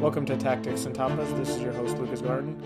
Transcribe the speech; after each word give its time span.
Welcome 0.00 0.26
to 0.26 0.36
Tactics 0.36 0.84
and 0.84 0.94
Tapas. 0.94 1.36
This 1.36 1.48
is 1.48 1.60
your 1.60 1.72
host, 1.72 1.98
Lucas 1.98 2.20
Garden. 2.20 2.56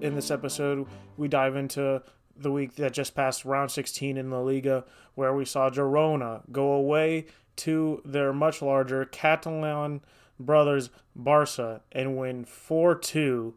In 0.00 0.16
this 0.16 0.32
episode, 0.32 0.88
we 1.16 1.28
dive 1.28 1.54
into 1.54 2.02
the 2.36 2.50
week 2.50 2.74
that 2.74 2.92
just 2.92 3.14
passed 3.14 3.44
round 3.44 3.70
16 3.70 4.16
in 4.16 4.30
La 4.32 4.40
Liga, 4.40 4.84
where 5.14 5.32
we 5.32 5.44
saw 5.44 5.70
Girona 5.70 6.42
go 6.50 6.72
away 6.72 7.26
to 7.58 8.02
their 8.04 8.32
much 8.32 8.60
larger 8.62 9.04
Catalan 9.04 10.00
brothers 10.40 10.90
Barca 11.14 11.82
and 11.92 12.16
win 12.16 12.44
4 12.44 12.96
2 12.96 13.54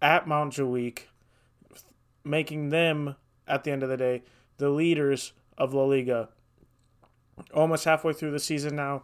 at 0.00 0.26
Montjuic, 0.26 1.06
making 2.22 2.68
them, 2.68 3.16
at 3.48 3.64
the 3.64 3.72
end 3.72 3.82
of 3.82 3.88
the 3.88 3.96
day, 3.96 4.22
the 4.58 4.70
leaders 4.70 5.32
of 5.58 5.74
La 5.74 5.82
Liga. 5.82 6.28
Almost 7.52 7.86
halfway 7.86 8.12
through 8.12 8.30
the 8.30 8.38
season 8.38 8.76
now, 8.76 9.02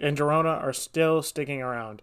and 0.00 0.18
Girona 0.18 0.60
are 0.60 0.72
still 0.72 1.22
sticking 1.22 1.62
around. 1.62 2.02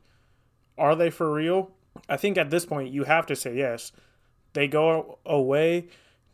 Are 0.78 0.96
they 0.96 1.10
for 1.10 1.32
real? 1.32 1.72
I 2.10 2.18
think 2.18 2.38
at 2.38 2.50
this 2.50 2.66
point 2.66 2.92
you 2.92 3.04
have 3.04 3.26
to 3.28 3.36
say 3.36 3.56
yes. 3.56 3.92
They 4.54 4.68
go 4.68 5.20
away 5.26 5.88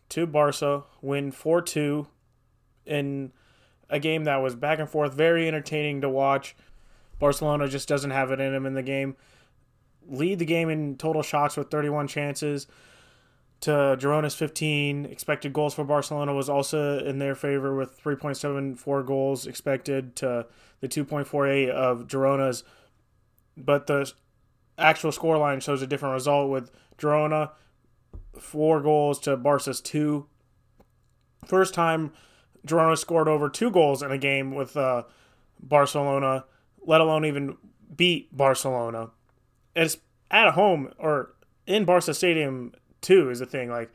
to 0.10 0.26
Barca, 0.26 0.84
win 1.02 1.32
4 1.32 1.62
2 1.62 2.08
in 2.86 3.32
a 3.90 4.00
game 4.00 4.26
that 4.26 4.38
was 4.38 4.56
back 4.56 4.80
and 4.80 4.90
forth, 4.90 5.14
very 5.14 5.48
entertaining 5.48 6.02
to 6.02 6.10
watch. 6.10 6.56
Barcelona 7.20 7.68
just 7.68 7.88
doesn't 7.88 8.12
have 8.12 8.32
it 8.32 8.40
in 8.40 8.54
them 8.54 8.66
in 8.66 8.74
the 8.74 8.84
game. 8.84 9.16
Lead 10.08 10.40
the 10.40 10.46
game 10.46 10.70
in 10.70 10.98
total 10.98 11.22
shots 11.22 11.58
with 11.58 11.70
31 11.70 12.08
chances 12.08 12.68
to 13.62 13.98
Girona's 14.00 14.36
15. 14.36 15.06
Expected 15.06 15.54
goals 15.54 15.74
for 15.74 15.84
Barcelona 15.84 16.34
was 16.34 16.50
also 16.50 17.00
in 17.00 17.20
their 17.20 17.36
favor 17.36 17.76
with 17.76 18.02
3.74 18.02 19.06
goals 19.06 19.46
expected 19.46 20.16
to 20.18 20.48
the 20.80 20.88
2.48 20.88 21.70
of 21.70 22.08
Girona's. 22.08 22.64
But 23.58 23.88
the 23.88 24.12
actual 24.80 25.12
scoreline 25.12 25.62
shows 25.62 25.82
a 25.82 25.88
different 25.88 26.14
result 26.14 26.50
with 26.50 26.72
Girona 26.98 27.52
four 28.40 28.82
goals 28.82 29.20
to 29.20 29.38
Barca's 29.38 29.82
two. 29.82 30.28
First 31.46 31.74
time 31.74 32.12
Girona 32.66 32.98
scored 32.98 33.28
over 33.28 33.50
two 33.50 33.72
goals 33.72 34.04
in 34.04 34.12
a 34.12 34.18
game 34.18 34.54
with 34.54 34.76
uh, 34.76 35.04
Barcelona, 35.60 36.46
let 36.86 37.02
alone 37.02 37.26
even 37.26 37.58
beat 37.96 38.36
Barcelona. 38.36 39.10
It's 39.76 39.98
at 40.32 40.54
home 40.54 40.92
or 40.98 41.34
in 41.66 41.86
Barca 41.86 42.14
Stadium 42.14 42.74
too 43.02 43.30
is 43.30 43.40
the 43.40 43.46
thing. 43.46 43.70
Like 43.70 43.92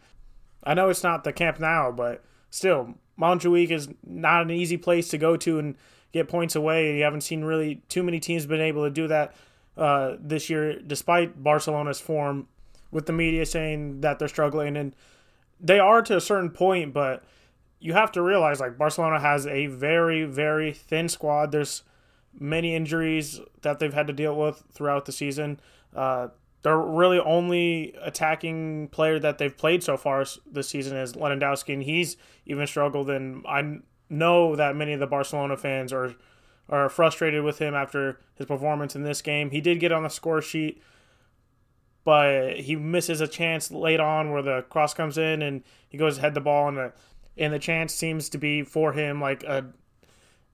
I 0.62 0.74
know 0.74 0.88
it's 0.88 1.02
not 1.02 1.24
the 1.24 1.32
Camp 1.32 1.60
Nou, 1.60 1.92
but 1.92 2.24
still 2.50 2.94
Montjuic 3.18 3.70
is 3.70 3.88
not 4.04 4.42
an 4.42 4.50
easy 4.50 4.76
place 4.76 5.08
to 5.08 5.18
go 5.18 5.36
to 5.36 5.58
and 5.58 5.76
get 6.12 6.28
points 6.28 6.56
away. 6.56 6.96
You 6.96 7.04
haven't 7.04 7.22
seen 7.22 7.44
really 7.44 7.82
too 7.88 8.02
many 8.02 8.20
teams 8.20 8.46
been 8.46 8.60
able 8.60 8.84
to 8.84 8.90
do 8.90 9.08
that 9.08 9.34
uh, 9.76 10.16
this 10.20 10.48
year, 10.50 10.80
despite 10.80 11.42
Barcelona's 11.42 12.00
form. 12.00 12.48
With 12.90 13.06
the 13.06 13.12
media 13.12 13.44
saying 13.44 14.02
that 14.02 14.20
they're 14.20 14.28
struggling, 14.28 14.76
and 14.76 14.94
they 15.60 15.80
are 15.80 16.00
to 16.02 16.16
a 16.16 16.20
certain 16.20 16.50
point, 16.50 16.94
but 16.94 17.24
you 17.80 17.92
have 17.92 18.12
to 18.12 18.22
realize 18.22 18.60
like 18.60 18.78
Barcelona 18.78 19.18
has 19.18 19.48
a 19.48 19.66
very 19.66 20.24
very 20.24 20.72
thin 20.72 21.08
squad. 21.08 21.50
There's 21.50 21.82
many 22.38 22.74
injuries 22.74 23.40
that 23.62 23.80
they've 23.80 23.92
had 23.92 24.06
to 24.06 24.12
deal 24.12 24.36
with 24.36 24.62
throughout 24.72 25.06
the 25.06 25.12
season. 25.12 25.58
Uh, 25.94 26.28
their 26.62 26.78
really 26.78 27.18
only 27.18 27.94
attacking 28.00 28.88
player 28.88 29.18
that 29.18 29.38
they've 29.38 29.56
played 29.56 29.82
so 29.82 29.96
far 29.96 30.24
this 30.50 30.68
season 30.68 30.96
is 30.96 31.12
Lewandowski, 31.12 31.74
and 31.74 31.82
he's 31.82 32.16
even 32.46 32.66
struggled. 32.66 33.10
And 33.10 33.44
I 33.46 33.80
know 34.08 34.56
that 34.56 34.74
many 34.74 34.94
of 34.94 35.00
the 35.00 35.06
Barcelona 35.06 35.56
fans 35.58 35.92
are 35.92 36.14
are 36.68 36.88
frustrated 36.88 37.44
with 37.44 37.58
him 37.58 37.74
after 37.74 38.18
his 38.34 38.46
performance 38.46 38.96
in 38.96 39.02
this 39.02 39.22
game. 39.22 39.50
He 39.50 39.60
did 39.60 39.80
get 39.80 39.92
on 39.92 40.02
the 40.02 40.08
score 40.08 40.40
sheet, 40.40 40.82
but 42.04 42.60
he 42.60 42.76
misses 42.76 43.20
a 43.20 43.28
chance 43.28 43.70
late 43.70 44.00
on 44.00 44.30
where 44.30 44.42
the 44.42 44.62
cross 44.62 44.94
comes 44.94 45.18
in 45.18 45.42
and 45.42 45.62
he 45.88 45.98
goes 45.98 46.18
head 46.18 46.34
the 46.34 46.40
ball 46.40 46.68
and 46.68 46.76
the 46.76 46.92
and 47.36 47.52
the 47.52 47.58
chance 47.58 47.92
seems 47.92 48.28
to 48.28 48.38
be 48.38 48.62
for 48.62 48.92
him 48.92 49.20
like 49.20 49.42
a 49.42 49.66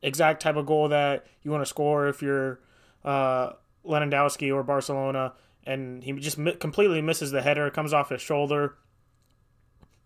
exact 0.03 0.41
type 0.41 0.56
of 0.56 0.66
goal 0.66 0.88
that 0.88 1.26
you 1.43 1.50
want 1.50 1.60
to 1.62 1.66
score 1.66 2.09
if 2.09 2.22
you're 2.22 2.60
uh, 3.04 3.53
Lewandowski 3.84 4.54
or 4.54 4.62
Barcelona, 4.62 5.34
and 5.65 6.03
he 6.03 6.12
just 6.12 6.38
completely 6.59 7.03
misses 7.03 7.31
the 7.31 7.43
header. 7.43 7.70
Comes 7.70 7.93
off 7.93 8.10
his 8.10 8.22
shoulder. 8.22 8.76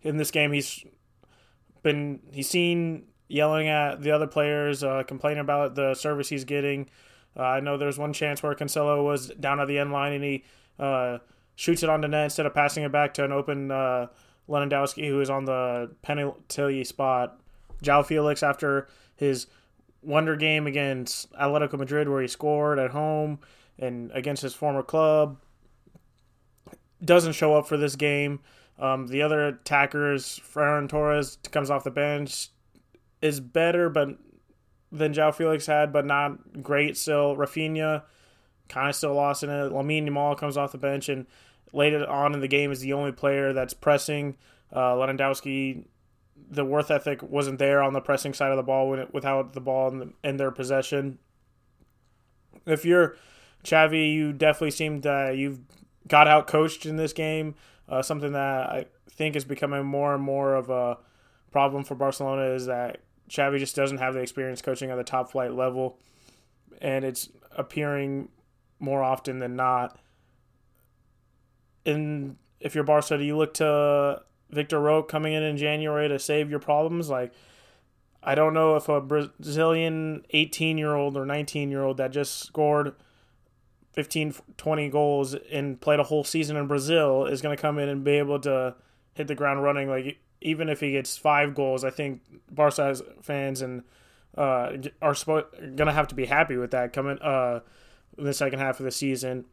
In 0.02 0.16
this 0.16 0.30
game, 0.30 0.52
he's 0.52 0.84
been 1.82 2.20
he's 2.32 2.48
seen 2.48 3.06
yelling 3.28 3.68
at 3.68 4.02
the 4.02 4.10
other 4.10 4.26
players, 4.26 4.82
uh, 4.82 5.02
complaining 5.06 5.40
about 5.40 5.74
the 5.74 5.94
service 5.94 6.28
he's 6.28 6.44
getting. 6.44 6.88
Uh, 7.36 7.42
I 7.42 7.60
know 7.60 7.76
there's 7.76 7.98
one 7.98 8.12
chance 8.12 8.42
where 8.42 8.54
Cancelo 8.54 9.02
was 9.04 9.28
down 9.28 9.60
at 9.60 9.68
the 9.68 9.78
end 9.78 9.92
line 9.92 10.12
and 10.12 10.24
he 10.24 10.44
uh, 10.78 11.18
shoots 11.56 11.82
it 11.82 11.88
onto 11.88 12.08
net 12.08 12.24
instead 12.24 12.46
of 12.46 12.54
passing 12.54 12.84
it 12.84 12.92
back 12.92 13.14
to 13.14 13.24
an 13.24 13.32
open 13.32 13.70
uh, 13.70 14.06
Lewandowski 14.48 15.08
who 15.08 15.20
is 15.20 15.30
on 15.30 15.44
the 15.44 15.90
penalty 16.02 16.84
spot. 16.84 17.40
João 17.82 18.04
Felix, 18.04 18.42
after 18.42 18.88
his 19.16 19.46
wonder 20.02 20.36
game 20.36 20.66
against 20.66 21.32
Atletico 21.32 21.78
Madrid, 21.78 22.08
where 22.08 22.22
he 22.22 22.28
scored 22.28 22.78
at 22.78 22.90
home 22.90 23.40
and 23.78 24.10
against 24.12 24.42
his 24.42 24.54
former 24.54 24.82
club, 24.82 25.38
doesn't 27.04 27.32
show 27.32 27.54
up 27.54 27.66
for 27.66 27.76
this 27.76 27.96
game. 27.96 28.40
Um, 28.78 29.06
the 29.06 29.22
other 29.22 29.46
attackers, 29.46 30.40
Ferran 30.40 30.88
Torres 30.88 31.38
comes 31.50 31.70
off 31.70 31.84
the 31.84 31.90
bench, 31.90 32.48
is 33.24 33.40
better, 33.40 33.88
but 33.88 34.18
than 34.92 35.14
João 35.14 35.34
Felix 35.34 35.66
had, 35.66 35.92
but 35.92 36.04
not 36.04 36.62
great 36.62 36.96
still. 36.96 37.34
Rafinha 37.34 38.02
kind 38.68 38.90
of 38.90 38.94
still 38.94 39.14
lost 39.14 39.42
in 39.42 39.50
it. 39.50 39.72
Lamine 39.72 40.08
Yamal 40.08 40.38
comes 40.38 40.56
off 40.56 40.72
the 40.72 40.78
bench 40.78 41.08
and 41.08 41.26
later 41.72 42.08
on 42.08 42.34
in 42.34 42.40
the 42.40 42.48
game 42.48 42.70
is 42.70 42.80
the 42.80 42.92
only 42.92 43.12
player 43.12 43.52
that's 43.52 43.74
pressing. 43.74 44.36
Uh, 44.70 44.92
Lewandowski, 44.92 45.86
the 46.50 46.64
worth 46.64 46.90
ethic 46.90 47.22
wasn't 47.22 47.58
there 47.58 47.82
on 47.82 47.94
the 47.94 48.00
pressing 48.00 48.34
side 48.34 48.50
of 48.50 48.56
the 48.56 48.62
ball 48.62 48.90
when 48.90 49.00
it, 49.00 49.14
without 49.14 49.54
the 49.54 49.60
ball 49.60 49.88
in, 49.88 49.98
the, 49.98 50.12
in 50.22 50.36
their 50.36 50.50
possession. 50.50 51.18
If 52.66 52.84
you're 52.84 53.16
Xavi, 53.64 54.12
you 54.12 54.32
definitely 54.32 54.70
seem 54.70 55.00
that 55.00 55.36
you've 55.36 55.60
got 56.06 56.28
out 56.28 56.46
coached 56.46 56.84
in 56.84 56.96
this 56.96 57.14
game. 57.14 57.54
Uh, 57.88 58.02
something 58.02 58.32
that 58.32 58.70
I 58.70 58.86
think 59.10 59.34
is 59.34 59.44
becoming 59.44 59.84
more 59.84 60.14
and 60.14 60.22
more 60.22 60.54
of 60.54 60.70
a 60.70 60.98
problem 61.50 61.84
for 61.84 61.94
Barcelona 61.94 62.54
is 62.54 62.66
that 62.66 63.00
Xavi 63.28 63.58
just 63.58 63.76
doesn't 63.76 63.98
have 63.98 64.14
the 64.14 64.20
experience 64.20 64.62
coaching 64.62 64.90
at 64.90 64.96
the 64.96 65.04
top 65.04 65.30
flight 65.30 65.52
level, 65.52 65.98
and 66.80 67.04
it's 67.04 67.28
appearing 67.56 68.28
more 68.78 69.02
often 69.02 69.38
than 69.38 69.56
not. 69.56 69.98
And 71.86 72.36
if 72.60 72.74
you're 72.74 72.84
Barca, 72.84 73.18
do 73.18 73.24
you 73.24 73.36
look 73.36 73.54
to 73.54 74.22
Victor 74.50 74.80
Roque 74.80 75.08
coming 75.08 75.32
in 75.32 75.42
in 75.42 75.56
January 75.56 76.08
to 76.08 76.18
save 76.18 76.50
your 76.50 76.60
problems? 76.60 77.08
Like, 77.08 77.32
I 78.22 78.34
don't 78.34 78.54
know 78.54 78.76
if 78.76 78.88
a 78.88 79.00
Brazilian 79.00 80.24
18 80.30 80.78
year 80.78 80.94
old 80.94 81.16
or 81.16 81.26
19 81.26 81.70
year 81.70 81.82
old 81.82 81.98
that 81.98 82.10
just 82.10 82.38
scored 82.38 82.94
15, 83.92 84.34
20 84.56 84.88
goals 84.88 85.34
and 85.52 85.80
played 85.80 86.00
a 86.00 86.04
whole 86.04 86.24
season 86.24 86.56
in 86.56 86.66
Brazil 86.66 87.26
is 87.26 87.42
going 87.42 87.56
to 87.56 87.60
come 87.60 87.78
in 87.78 87.88
and 87.88 88.02
be 88.02 88.12
able 88.12 88.40
to 88.40 88.74
hit 89.14 89.28
the 89.28 89.34
ground 89.34 89.62
running. 89.62 89.88
Like, 89.88 90.18
even 90.44 90.68
if 90.68 90.78
he 90.78 90.92
gets 90.92 91.16
five 91.16 91.54
goals, 91.54 91.82
I 91.82 91.90
think 91.90 92.20
Barca 92.50 92.94
fans 93.22 93.62
and 93.62 93.82
uh, 94.36 94.76
are 95.02 95.14
going 95.14 95.86
to 95.86 95.92
have 95.92 96.08
to 96.08 96.14
be 96.14 96.26
happy 96.26 96.56
with 96.56 96.70
that 96.72 96.92
coming 96.92 97.18
uh, 97.20 97.60
in 98.16 98.24
the 98.24 98.34
second 98.34 98.60
half 98.60 98.78
of 98.78 98.84
the 98.84 98.92
season. 98.92 99.46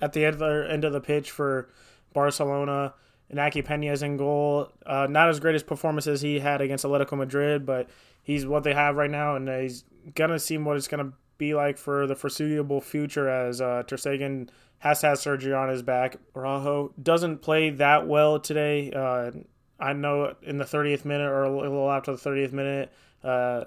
At 0.00 0.12
the 0.12 0.24
other 0.24 0.64
end 0.64 0.84
of 0.84 0.92
the 0.92 1.00
pitch 1.00 1.30
for 1.30 1.68
Barcelona, 2.14 2.94
Inaki 3.32 3.66
Peña's 3.66 4.02
in 4.02 4.16
goal. 4.16 4.72
Uh, 4.86 5.08
not 5.10 5.28
as 5.28 5.40
great 5.40 5.56
as 5.56 5.64
performance 5.64 6.06
as 6.06 6.22
he 6.22 6.38
had 6.38 6.60
against 6.60 6.84
Atletico 6.84 7.18
Madrid, 7.18 7.66
but 7.66 7.88
he's 8.22 8.46
what 8.46 8.62
they 8.62 8.74
have 8.74 8.96
right 8.96 9.10
now, 9.10 9.34
and 9.34 9.48
he's 9.48 9.84
going 10.14 10.30
to 10.30 10.38
see 10.38 10.56
what 10.56 10.76
it's 10.76 10.88
going 10.88 11.04
to 11.04 11.12
be 11.36 11.54
like 11.54 11.78
for 11.78 12.06
the 12.06 12.14
foreseeable 12.14 12.80
future 12.80 13.28
as 13.28 13.60
uh, 13.60 13.82
Ter 13.86 13.96
Stegen 13.96 14.48
has 14.78 15.00
to 15.00 15.08
have 15.08 15.18
surgery 15.18 15.52
on 15.52 15.68
his 15.68 15.82
back. 15.82 16.16
Araujo 16.36 16.92
doesn't 17.02 17.38
play 17.38 17.70
that 17.70 18.06
well 18.06 18.38
today. 18.38 18.92
Uh, 18.92 19.32
I 19.78 19.92
know 19.92 20.34
in 20.42 20.58
the 20.58 20.64
30th 20.64 21.04
minute 21.04 21.28
or 21.28 21.44
a 21.44 21.56
little 21.56 21.90
after 21.90 22.14
the 22.14 22.18
30th 22.18 22.52
minute, 22.52 22.92
uh, 23.22 23.64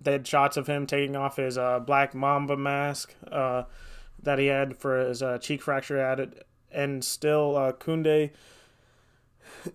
they 0.00 0.12
had 0.12 0.26
shots 0.26 0.56
of 0.56 0.66
him 0.66 0.86
taking 0.86 1.16
off 1.16 1.36
his 1.36 1.56
uh, 1.56 1.80
black 1.80 2.14
mamba 2.14 2.56
mask 2.56 3.14
uh, 3.30 3.64
that 4.22 4.38
he 4.38 4.46
had 4.46 4.76
for 4.76 4.98
his 4.98 5.22
uh, 5.22 5.38
cheek 5.38 5.62
fracture 5.62 6.12
it. 6.12 6.46
And 6.70 7.04
still, 7.04 7.56
uh, 7.56 7.72
Koundé 7.72 8.30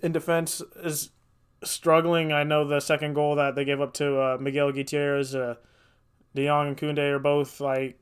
in 0.02 0.12
defense 0.12 0.62
is 0.84 1.12
struggling. 1.64 2.32
I 2.32 2.44
know 2.44 2.66
the 2.66 2.80
second 2.80 3.14
goal 3.14 3.36
that 3.36 3.56
they 3.56 3.66
gave 3.66 3.82
up 3.82 3.94
to 3.96 4.20
uh, 4.20 4.38
Miguel 4.40 4.72
Gutierrez, 4.72 5.36
uh, 5.36 5.56
De 6.36 6.46
Jong 6.46 6.68
and 6.68 6.78
Koundé 6.78 7.12
are 7.12 7.20
both 7.20 7.60
like 7.60 8.00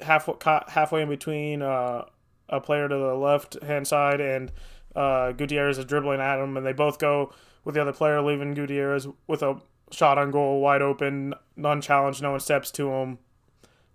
half 0.00 0.28
halfway 0.68 1.02
in 1.02 1.08
between 1.08 1.62
uh, 1.62 2.04
a 2.48 2.60
player 2.60 2.88
to 2.88 2.94
the 2.94 3.14
left 3.14 3.62
hand 3.62 3.86
side 3.86 4.20
and 4.20 4.52
uh, 4.94 5.32
Gutierrez 5.32 5.78
is 5.78 5.84
dribbling 5.84 6.20
at 6.20 6.38
him, 6.38 6.56
and 6.56 6.66
they 6.66 6.72
both 6.72 6.98
go 6.98 7.32
with 7.64 7.74
the 7.74 7.82
other 7.82 7.92
player, 7.92 8.20
leaving 8.20 8.54
Gutierrez 8.54 9.06
with 9.26 9.42
a 9.42 9.60
shot 9.90 10.18
on 10.18 10.30
goal, 10.30 10.60
wide 10.60 10.82
open, 10.82 11.34
none 11.56 11.80
challenged, 11.80 12.22
no 12.22 12.32
one 12.32 12.40
steps 12.40 12.70
to 12.72 12.90
him, 12.90 13.18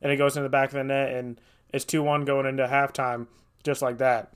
and 0.01 0.11
it 0.11 0.17
goes 0.17 0.37
in 0.37 0.43
the 0.43 0.49
back 0.49 0.69
of 0.69 0.75
the 0.75 0.83
net, 0.83 1.11
and 1.13 1.39
it's 1.73 1.85
2 1.85 2.03
1 2.03 2.25
going 2.25 2.45
into 2.45 2.67
halftime, 2.67 3.27
just 3.63 3.81
like 3.81 3.97
that. 3.97 4.31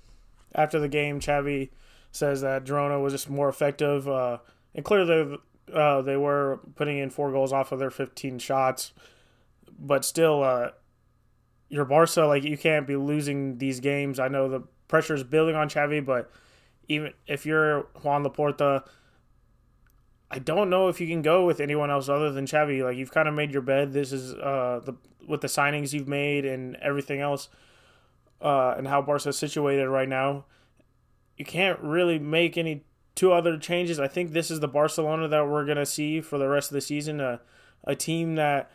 After 0.55 0.79
the 0.79 0.87
game, 0.87 1.19
Xavi 1.19 1.69
says 2.11 2.41
that 2.41 2.65
Girona 2.65 3.01
was 3.01 3.13
just 3.13 3.29
more 3.29 3.49
effective, 3.49 4.07
uh, 4.07 4.39
and 4.73 4.83
clearly 4.83 5.37
uh, 5.73 6.01
they 6.01 6.17
were 6.17 6.59
putting 6.75 6.97
in 6.97 7.09
four 7.09 7.31
goals 7.31 7.53
off 7.53 7.71
of 7.71 7.79
their 7.79 7.91
15 7.91 8.39
shots, 8.39 8.93
but 9.77 10.03
still, 10.03 10.43
uh, 10.43 10.69
your 11.69 11.85
Barca, 11.85 12.21
like 12.21 12.43
you 12.43 12.57
can't 12.57 12.87
be 12.87 12.95
losing 12.95 13.59
these 13.59 13.79
games. 13.79 14.19
I 14.19 14.27
know 14.27 14.49
the 14.49 14.63
pressure 14.87 15.13
is 15.13 15.23
building 15.23 15.55
on 15.55 15.69
Xavi, 15.69 16.03
but 16.03 16.31
even 16.89 17.13
if 17.27 17.45
you're 17.45 17.83
Juan 18.03 18.25
Laporta, 18.25 18.83
I 20.31 20.39
don't 20.39 20.69
know 20.69 20.89
if 20.89 20.99
you 20.99 21.07
can 21.07 21.21
go 21.21 21.45
with 21.45 21.59
anyone 21.59 21.89
else 21.89 22.09
other 22.09 22.31
than 22.31 22.45
Xavi. 22.45 22.83
Like 22.83 22.97
you've 22.97 23.11
kind 23.11 23.27
of 23.27 23.33
made 23.33 23.51
your 23.51 23.61
bed. 23.61 23.93
This 23.93 24.11
is 24.11 24.33
uh, 24.33 24.81
the 24.83 24.95
with 25.27 25.41
the 25.41 25.47
signings 25.47 25.93
you've 25.93 26.07
made 26.07 26.45
and 26.45 26.75
everything 26.77 27.21
else, 27.21 27.47
uh, 28.41 28.73
and 28.77 28.87
how 28.87 29.01
Barca 29.01 29.29
is 29.29 29.37
situated 29.37 29.87
right 29.87 30.09
now. 30.09 30.45
You 31.37 31.45
can't 31.45 31.79
really 31.79 32.19
make 32.19 32.57
any 32.57 32.83
two 33.15 33.31
other 33.31 33.57
changes. 33.57 33.99
I 33.99 34.07
think 34.07 34.33
this 34.33 34.51
is 34.51 34.59
the 34.59 34.67
Barcelona 34.67 35.27
that 35.27 35.47
we're 35.47 35.65
gonna 35.65 35.85
see 35.85 36.21
for 36.21 36.37
the 36.37 36.49
rest 36.49 36.71
of 36.71 36.73
the 36.73 36.81
season. 36.81 37.21
A 37.21 37.39
a 37.85 37.95
team 37.95 38.35
that 38.35 38.71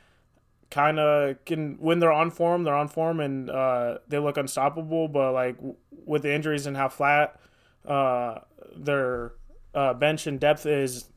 kind 0.70 0.98
of 0.98 1.44
can 1.44 1.74
when 1.80 1.98
they're 1.98 2.12
on 2.12 2.30
form, 2.30 2.62
they're 2.62 2.74
on 2.74 2.88
form 2.88 3.20
and 3.20 3.50
uh, 3.50 3.98
they 4.08 4.18
look 4.18 4.36
unstoppable. 4.36 5.08
But 5.08 5.32
like 5.32 5.56
with 6.04 6.22
the 6.22 6.32
injuries 6.32 6.66
and 6.66 6.76
how 6.76 6.88
flat 6.88 7.38
uh, 7.86 8.40
their 8.76 9.32
uh, 9.74 9.94
bench 9.94 10.26
and 10.26 10.38
depth 10.40 10.66
is, 10.66 11.08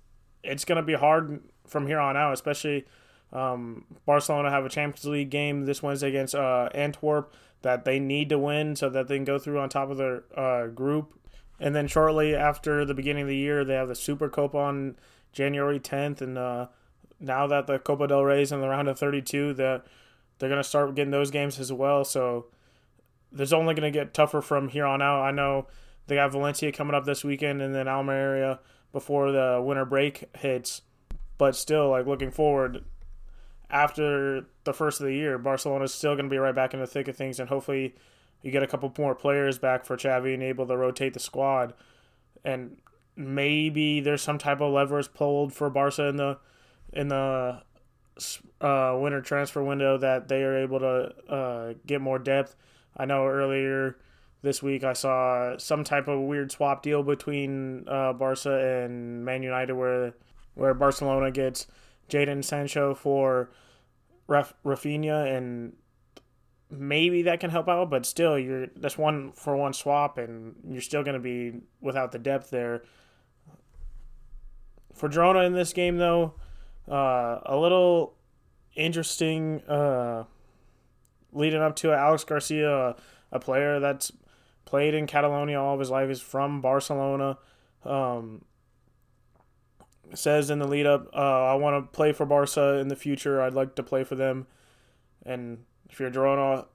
it's 0.43 0.65
gonna 0.65 0.83
be 0.83 0.93
hard 0.93 1.41
from 1.65 1.87
here 1.87 1.99
on 1.99 2.17
out. 2.17 2.33
Especially 2.33 2.85
um, 3.33 3.85
Barcelona 4.05 4.49
have 4.49 4.65
a 4.65 4.69
Champions 4.69 5.05
League 5.05 5.29
game 5.29 5.65
this 5.65 5.83
Wednesday 5.83 6.09
against 6.09 6.35
uh, 6.35 6.69
Antwerp 6.73 7.33
that 7.63 7.85
they 7.85 7.99
need 7.99 8.29
to 8.29 8.37
win 8.37 8.75
so 8.75 8.89
that 8.89 9.07
they 9.07 9.15
can 9.15 9.25
go 9.25 9.39
through 9.39 9.59
on 9.59 9.67
top 9.69 9.89
of 9.89 9.97
their 9.97 10.23
uh, 10.37 10.67
group 10.67 11.17
and 11.59 11.75
then 11.75 11.87
shortly 11.87 12.35
after 12.35 12.85
the 12.85 12.93
beginning 12.93 13.23
of 13.23 13.29
the 13.29 13.35
year, 13.35 13.65
they 13.65 13.73
have 13.73 13.87
the 13.87 13.95
Super 13.95 14.29
Copa 14.29 14.57
on 14.57 14.95
January 15.31 15.79
10th. 15.79 16.21
And 16.21 16.37
uh, 16.37 16.67
now 17.19 17.47
that 17.47 17.67
the 17.67 17.79
Copa 17.79 18.07
del 18.07 18.23
Rey 18.23 18.43
is 18.43 18.51
in 18.51 18.61
the 18.61 18.69
round 18.69 18.87
of 18.87 18.99
32, 18.99 19.53
that 19.55 19.85
they're 20.37 20.49
going 20.49 20.61
to 20.61 20.67
start 20.67 20.93
getting 20.95 21.11
those 21.11 21.31
games 21.31 21.59
as 21.59 21.73
well. 21.73 22.03
So 22.05 22.47
there's 23.31 23.53
only 23.53 23.73
going 23.73 23.91
to 23.91 23.97
get 23.97 24.13
tougher 24.13 24.41
from 24.41 24.69
here 24.69 24.85
on 24.85 25.01
out. 25.01 25.21
I 25.21 25.31
know 25.31 25.67
they 26.07 26.15
got 26.15 26.31
Valencia 26.31 26.71
coming 26.71 26.95
up 26.95 27.06
this 27.06 27.24
weekend 27.24 27.62
and 27.62 27.75
then 27.75 27.88
Almeria 27.88 28.59
before 28.92 29.31
the 29.31 29.62
winter 29.63 29.86
break 29.86 30.24
hits. 30.38 30.81
But 31.38 31.56
still, 31.56 31.89
like 31.89 32.07
looking 32.07 32.31
forward, 32.31 32.83
after 33.69 34.45
the 34.63 34.74
first 34.74 35.00
of 35.00 35.06
the 35.06 35.13
year, 35.13 35.38
Barcelona 35.38 35.83
is 35.83 35.94
still 35.94 36.15
going 36.15 36.25
to 36.25 36.31
be 36.31 36.38
right 36.38 36.56
back 36.56 36.74
in 36.74 36.80
the 36.80 36.88
thick 36.88 37.07
of 37.07 37.15
things, 37.15 37.39
and 37.39 37.50
hopefully 37.50 37.95
you 38.42 38.51
get 38.51 38.63
a 38.63 38.68
couple 38.68 38.92
more 38.98 39.13
players 39.13 39.59
back 39.59 39.86
for 39.86 39.98
Xavi 39.98 40.33
and 40.33 40.42
able 40.42 40.65
to 40.65 40.75
rotate 40.77 41.13
the 41.13 41.19
squad, 41.19 41.74
and 42.44 42.77
maybe 43.15 44.00
there's 44.00 44.21
some 44.21 44.38
type 44.38 44.62
of 44.62 44.71
levers 44.71 45.07
pulled 45.07 45.53
for 45.53 45.69
Barca 45.69 46.06
in 46.06 46.15
the 46.15 46.38
in 46.94 47.10
the 47.10 47.62
uh, 48.62 48.98
winter 49.00 49.21
transfer 49.21 49.63
window 49.63 49.98
that 49.98 50.27
they 50.27 50.42
are 50.44 50.57
able 50.57 50.80
to 50.80 51.31
uh, 51.31 51.74
get 51.86 52.01
more 52.01 52.18
depth. 52.18 52.56
I 52.95 53.06
know 53.06 53.27
earlier 53.27 53.98
this 54.47 54.63
week 54.63 54.83
I 54.85 54.94
saw 54.94 55.57
some 55.57 55.83
type 55.83 56.07
of 56.07 56.21
weird 56.21 56.51
swap 56.51 56.81
deal 56.81 57.03
between 57.03 57.83
uh, 57.88 58.13
Barca 58.13 58.83
and 58.83 59.25
Man 59.25 59.44
United 59.44 59.73
where 59.73 60.13
where 60.55 60.73
Barcelona 60.73 61.31
gets 61.31 61.67
Jadon 62.09 62.44
Sancho 62.44 62.95
for 62.95 63.51
Raf- 64.27 64.53
Rafinha 64.65 65.35
and 65.35 65.73
maybe 66.69 67.23
that 67.23 67.39
can 67.39 67.49
help 67.49 67.67
out, 67.67 67.89
but 67.89 68.05
still, 68.05 68.38
you're 68.38 68.67
that's 68.75 68.97
one 68.97 69.31
for 69.33 69.55
one 69.55 69.73
swap, 69.73 70.17
and 70.17 70.55
you're 70.69 70.81
still 70.81 71.03
going 71.03 71.13
to 71.13 71.19
be 71.19 71.61
without 71.81 72.11
the 72.11 72.19
depth 72.19 72.50
there. 72.50 72.83
For 74.93 75.09
Girona 75.09 75.45
in 75.45 75.53
this 75.53 75.73
game, 75.73 75.97
though, 75.97 76.33
uh, 76.89 77.39
a 77.45 77.57
little 77.57 78.15
interesting 78.75 79.61
uh, 79.67 80.23
leading 81.31 81.61
up 81.61 81.75
to 81.77 81.93
Alex 81.93 82.23
Garcia, 82.23 82.71
a, 82.71 82.95
a, 83.31 83.39
player 83.39 83.79
that's 83.79 84.11
played 84.67 84.93
in 84.93 85.07
Catalonia 85.07 85.59
all 85.59 85.73
of 85.73 85.79
his 85.79 85.89
life, 85.89 86.09
is 86.09 86.21
from 86.21 86.61
Barcelona. 86.61 87.39
Um, 87.83 88.43
says 90.13 90.49
in 90.49 90.59
the 90.59 90.67
lead 90.67 90.85
up, 90.85 91.09
uh, 91.13 91.45
I 91.45 91.55
want 91.55 91.83
to 91.83 91.91
play 91.91 92.11
for 92.11 92.25
Barca 92.25 92.75
in 92.75 92.87
the 92.87 92.95
future. 92.95 93.41
I'd 93.41 93.53
like 93.53 93.75
to 93.75 93.83
play 93.83 94.03
for 94.03 94.15
them. 94.15 94.47
And 95.25 95.65
if 95.89 95.99
you're 95.99 96.11
Girona, 96.11 96.65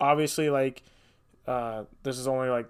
obviously 0.00 0.50
like 0.50 0.82
uh, 1.46 1.84
this 2.02 2.18
is 2.18 2.26
only 2.26 2.48
like 2.48 2.68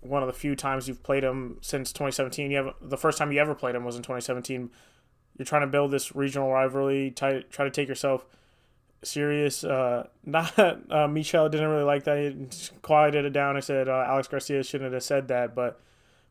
one 0.00 0.22
of 0.22 0.26
the 0.26 0.32
few 0.32 0.54
times 0.54 0.86
you've 0.86 1.02
played 1.02 1.24
him 1.24 1.58
since 1.60 1.92
2017. 1.92 2.50
You 2.50 2.56
have 2.58 2.74
the 2.80 2.96
first 2.96 3.18
time 3.18 3.32
you 3.32 3.40
ever 3.40 3.54
played 3.54 3.74
him 3.74 3.84
was 3.84 3.96
in 3.96 4.02
2017. 4.02 4.70
You're 5.38 5.46
trying 5.46 5.62
to 5.62 5.66
build 5.66 5.90
this 5.90 6.14
regional 6.14 6.52
rivalry. 6.52 7.10
Try 7.10 7.42
try 7.50 7.64
to 7.64 7.70
take 7.70 7.88
yourself 7.88 8.26
serious. 9.06 9.64
Uh, 9.64 10.08
not 10.24 10.58
uh, 10.90 11.08
Michel 11.08 11.48
didn't 11.48 11.68
really 11.68 11.84
like 11.84 12.04
that. 12.04 12.18
He 12.18 12.48
quieted 12.82 13.24
it 13.24 13.32
down. 13.32 13.56
I 13.56 13.60
said 13.60 13.88
uh, 13.88 14.04
Alex 14.06 14.28
Garcia 14.28 14.62
shouldn't 14.62 14.92
have 14.92 15.02
said 15.02 15.28
that. 15.28 15.54
But 15.54 15.80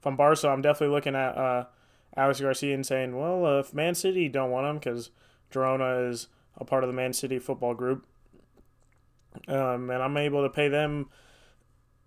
from 0.01 0.15
Barca, 0.15 0.49
I'm 0.49 0.61
definitely 0.61 0.93
looking 0.93 1.15
at 1.15 1.37
uh, 1.37 1.65
Alex 2.15 2.39
Garcia 2.39 2.73
and 2.73 2.85
saying, 2.85 3.17
well, 3.17 3.59
if 3.59 3.73
Man 3.73 3.95
City 3.95 4.29
don't 4.29 4.51
want 4.51 4.67
him 4.67 4.77
because 4.77 5.09
Girona 5.51 6.09
is 6.09 6.27
a 6.57 6.65
part 6.65 6.83
of 6.83 6.87
the 6.87 6.93
Man 6.93 7.13
City 7.13 7.39
football 7.39 7.73
group, 7.73 8.05
um, 9.47 9.89
and 9.89 10.01
I'm 10.01 10.17
able 10.17 10.43
to 10.43 10.49
pay 10.49 10.69
them 10.69 11.09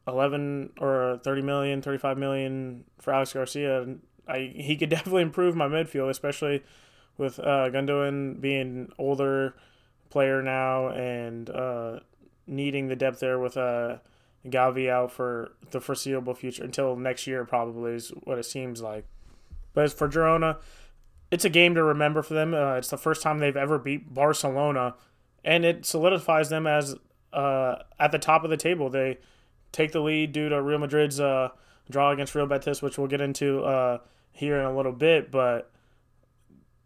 11 0.07 0.71
or 0.81 1.21
30 1.23 1.43
million, 1.43 1.83
35 1.83 2.17
million 2.17 2.85
for 2.99 3.13
Alex 3.13 3.33
Garcia. 3.35 3.97
I 4.27 4.53
he 4.55 4.77
could 4.77 4.89
definitely 4.91 5.23
improve 5.23 5.55
my 5.55 5.69
midfield, 5.69 6.11
especially 6.11 6.63
with 7.17 7.39
uh, 7.41 7.69
Gundogan 7.71 8.41
being 8.41 8.93
older 8.99 9.55
player 10.11 10.43
now 10.43 10.89
and 10.89 11.51
uh, 11.51 12.01
needing 12.47 12.89
the 12.89 12.97
depth 12.97 13.21
there 13.21 13.39
with 13.39 13.57
uh, 13.57 13.99
Gavi 14.47 14.89
out 14.89 15.13
for 15.13 15.53
the 15.71 15.81
foreseeable 15.81 16.35
future 16.35 16.65
until 16.65 16.97
next 16.97 17.27
year, 17.27 17.45
probably 17.45 17.93
is 17.93 18.11
what 18.25 18.39
it 18.39 18.45
seems 18.45 18.81
like. 18.81 19.05
But 19.75 19.85
as 19.85 19.93
for 19.93 20.09
Girona, 20.09 20.59
it's 21.31 21.45
a 21.45 21.51
game 21.51 21.75
to 21.75 21.83
remember 21.83 22.23
for 22.23 22.35
them. 22.35 22.55
Uh, 22.55 22.77
it's 22.77 22.89
the 22.89 22.97
first 22.97 23.23
time 23.23 23.39
they've 23.39 23.57
ever 23.57 23.79
beat 23.79 24.13
Barcelona, 24.13 24.95
and 25.45 25.65
it 25.65 25.85
solidifies 25.85 26.49
them 26.49 26.67
as 26.67 26.95
uh, 27.33 27.77
at 27.99 28.13
the 28.13 28.19
top 28.19 28.45
of 28.45 28.51
the 28.51 28.57
table. 28.57 28.89
They 28.89 29.19
take 29.73 29.93
the 29.93 30.01
lead 30.01 30.33
due 30.33 30.49
to 30.49 30.63
Real 30.63 30.79
Madrid's 30.79 31.21
uh, 31.21 31.51
draw 31.91 32.11
against 32.11 32.35
Real 32.35 32.47
Betis, 32.47 32.81
which 32.81 32.99
we'll 32.99 33.09
get 33.09 33.21
into 33.21 33.63
uh, 33.63 33.99
here 34.33 34.59
in 34.59 34.65
a 34.65 34.75
little 34.75 34.93
bit. 34.93 35.31
But 35.31 35.71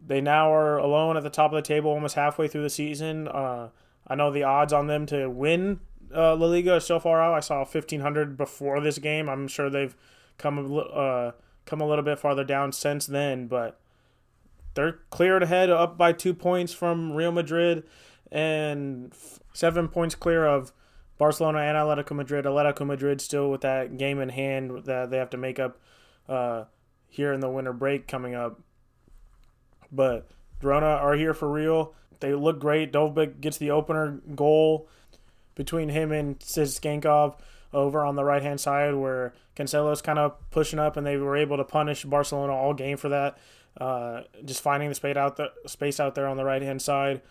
they 0.05 0.21
now 0.21 0.53
are 0.53 0.77
alone 0.77 1.17
at 1.17 1.23
the 1.23 1.29
top 1.29 1.51
of 1.51 1.55
the 1.55 1.61
table 1.61 1.91
almost 1.91 2.15
halfway 2.15 2.47
through 2.47 2.63
the 2.63 2.69
season. 2.69 3.27
Uh, 3.27 3.69
I 4.07 4.15
know 4.15 4.31
the 4.31 4.43
odds 4.43 4.73
on 4.73 4.87
them 4.87 5.05
to 5.07 5.29
win 5.29 5.79
uh, 6.13 6.35
La 6.35 6.47
Liga 6.47 6.81
so 6.81 6.99
far 6.99 7.21
out. 7.21 7.33
I 7.33 7.39
saw 7.39 7.59
1500 7.59 8.37
before 8.37 8.81
this 8.81 8.97
game. 8.97 9.29
I'm 9.29 9.47
sure 9.47 9.69
they've 9.69 9.95
come 10.37 10.57
a, 10.57 10.75
uh, 10.77 11.31
come 11.65 11.81
a 11.81 11.87
little 11.87 12.03
bit 12.03 12.19
farther 12.19 12.43
down 12.43 12.71
since 12.71 13.05
then, 13.05 13.47
but 13.47 13.79
they're 14.73 14.99
cleared 15.09 15.43
ahead, 15.43 15.69
up 15.69 15.97
by 15.97 16.11
two 16.11 16.33
points 16.33 16.73
from 16.73 17.13
Real 17.13 17.31
Madrid 17.31 17.83
and 18.31 19.13
seven 19.53 19.87
points 19.87 20.15
clear 20.15 20.45
of 20.45 20.73
Barcelona 21.17 21.59
and 21.59 21.77
Atletico 21.77 22.15
Madrid. 22.15 22.45
Atletico 22.45 22.85
Madrid 22.85 23.21
still 23.21 23.49
with 23.49 23.61
that 23.61 23.97
game 23.97 24.19
in 24.19 24.29
hand 24.29 24.85
that 24.85 25.11
they 25.11 25.17
have 25.17 25.29
to 25.29 25.37
make 25.37 25.59
up 25.59 25.79
uh, 26.27 26.65
here 27.07 27.31
in 27.31 27.39
the 27.39 27.49
winter 27.49 27.73
break 27.73 28.07
coming 28.07 28.33
up. 28.33 28.59
But 29.93 30.27
Girona 30.61 31.01
are 31.01 31.15
here 31.15 31.33
for 31.33 31.49
real. 31.49 31.93
They 32.19 32.33
look 32.33 32.59
great. 32.59 32.91
Dovbyk 32.91 33.41
gets 33.41 33.57
the 33.57 33.71
opener 33.71 34.21
goal 34.35 34.87
between 35.55 35.89
him 35.89 36.11
and 36.11 36.39
Tsygankov 36.39 37.35
over 37.73 38.05
on 38.05 38.15
the 38.15 38.23
right 38.23 38.41
hand 38.41 38.59
side 38.59 38.95
where 38.95 39.33
Cancelo's 39.55 40.01
kind 40.01 40.19
of 40.19 40.33
pushing 40.51 40.79
up 40.79 40.95
and 40.95 41.05
they 41.05 41.17
were 41.17 41.35
able 41.35 41.57
to 41.57 41.63
punish 41.63 42.03
Barcelona 42.05 42.53
all 42.53 42.73
game 42.73 42.97
for 42.97 43.09
that. 43.09 43.37
Uh, 43.79 44.21
just 44.45 44.61
finding 44.61 44.89
the 44.89 44.95
space 44.95 45.17
out, 45.17 45.35
the, 45.37 45.51
space 45.65 45.99
out 45.99 46.15
there 46.15 46.27
on 46.27 46.37
the 46.37 46.45
right 46.45 46.61
hand 46.61 46.81
side. 46.81 47.21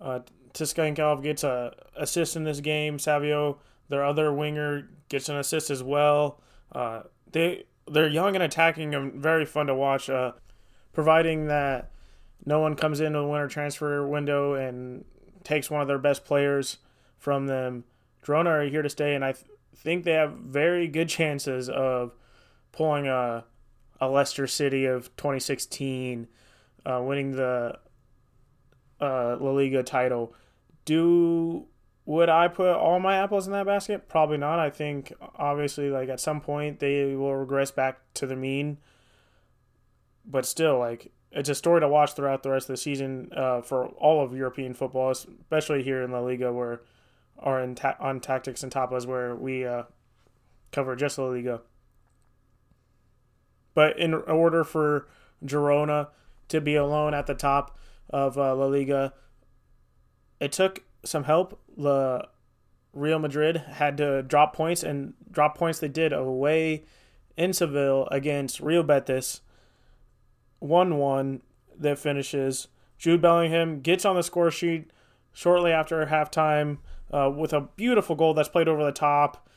Uh, 0.00 0.20
Tsygankov 0.54 1.22
gets 1.22 1.44
a 1.44 1.72
assist 1.96 2.36
in 2.36 2.44
this 2.44 2.60
game. 2.60 2.98
Savio, 2.98 3.58
their 3.88 4.04
other 4.04 4.32
winger, 4.32 4.88
gets 5.08 5.28
an 5.28 5.36
assist 5.36 5.70
as 5.70 5.82
well. 5.82 6.40
Uh, 6.72 7.02
they 7.30 7.64
they're 7.90 8.08
young 8.08 8.34
and 8.34 8.42
attacking 8.42 8.94
and 8.94 9.14
very 9.14 9.44
fun 9.44 9.66
to 9.66 9.74
watch. 9.74 10.10
Uh, 10.10 10.32
providing 10.92 11.46
that 11.46 11.91
no 12.44 12.60
one 12.60 12.74
comes 12.74 13.00
into 13.00 13.18
the 13.18 13.26
winter 13.26 13.48
transfer 13.48 14.06
window 14.06 14.54
and 14.54 15.04
takes 15.44 15.70
one 15.70 15.80
of 15.80 15.88
their 15.88 15.98
best 15.98 16.24
players 16.24 16.78
from 17.18 17.46
them. 17.46 17.84
Girona 18.24 18.46
are 18.46 18.64
here 18.64 18.82
to 18.82 18.90
stay, 18.90 19.14
and 19.14 19.24
I 19.24 19.32
th- 19.32 19.46
think 19.76 20.04
they 20.04 20.12
have 20.12 20.32
very 20.32 20.86
good 20.88 21.08
chances 21.08 21.68
of 21.68 22.14
pulling 22.72 23.06
a 23.06 23.44
a 24.00 24.08
Leicester 24.08 24.48
City 24.48 24.84
of 24.84 25.16
2016, 25.16 26.26
uh, 26.84 27.00
winning 27.04 27.32
the 27.32 27.78
uh, 29.00 29.36
La 29.38 29.50
Liga 29.52 29.84
title 29.84 30.34
do 30.84 31.66
would 32.04 32.28
I 32.28 32.48
put 32.48 32.74
all 32.74 32.98
my 32.98 33.16
apples 33.16 33.46
in 33.46 33.52
that 33.52 33.66
basket? 33.66 34.08
Probably 34.08 34.36
not. 34.36 34.58
I 34.58 34.70
think 34.70 35.12
obviously 35.36 35.88
like 35.88 36.08
at 36.08 36.18
some 36.20 36.40
point 36.40 36.80
they 36.80 37.14
will 37.14 37.36
regress 37.36 37.70
back 37.70 38.00
to 38.14 38.26
the 38.26 38.34
mean. 38.34 38.78
But 40.24 40.46
still, 40.46 40.78
like 40.78 41.12
it's 41.32 41.48
a 41.48 41.54
story 41.54 41.80
to 41.80 41.88
watch 41.88 42.14
throughout 42.14 42.42
the 42.42 42.50
rest 42.50 42.68
of 42.68 42.74
the 42.74 42.80
season 42.80 43.30
uh, 43.34 43.62
for 43.62 43.86
all 43.88 44.22
of 44.22 44.36
European 44.36 44.74
football, 44.74 45.10
especially 45.10 45.82
here 45.82 46.02
in 46.02 46.12
La 46.12 46.20
Liga, 46.20 46.52
where 46.52 46.82
or 47.36 47.60
in 47.60 47.74
ta- 47.74 47.96
on 47.98 48.20
tactics 48.20 48.62
and 48.62 48.72
tapas 48.72 49.06
where 49.06 49.34
we 49.34 49.64
uh, 49.64 49.84
cover 50.70 50.94
just 50.94 51.18
La 51.18 51.26
Liga. 51.26 51.60
But 53.74 53.98
in 53.98 54.14
order 54.14 54.64
for 54.64 55.08
Girona 55.44 56.08
to 56.48 56.60
be 56.60 56.74
alone 56.74 57.14
at 57.14 57.26
the 57.26 57.34
top 57.34 57.78
of 58.10 58.36
uh, 58.36 58.54
La 58.54 58.66
Liga, 58.66 59.14
it 60.38 60.52
took 60.52 60.82
some 61.04 61.24
help. 61.24 61.58
The 61.76 62.28
Real 62.92 63.18
Madrid 63.18 63.56
had 63.56 63.96
to 63.96 64.22
drop 64.22 64.54
points, 64.54 64.82
and 64.82 65.14
drop 65.30 65.56
points 65.56 65.78
they 65.78 65.88
did 65.88 66.12
away 66.12 66.84
in 67.36 67.54
Seville 67.54 68.06
against 68.10 68.60
Real 68.60 68.82
Betis. 68.82 69.40
1 70.62 70.96
1 70.96 71.42
that 71.78 71.98
finishes. 71.98 72.68
Jude 72.98 73.20
Bellingham 73.20 73.80
gets 73.80 74.04
on 74.04 74.16
the 74.16 74.22
score 74.22 74.50
sheet 74.50 74.90
shortly 75.32 75.72
after 75.72 76.06
halftime 76.06 76.78
uh, 77.12 77.30
with 77.34 77.52
a 77.52 77.62
beautiful 77.76 78.14
goal 78.14 78.34
that's 78.34 78.48
played 78.48 78.68
over 78.68 78.84
the 78.84 78.92
top. 78.92 79.48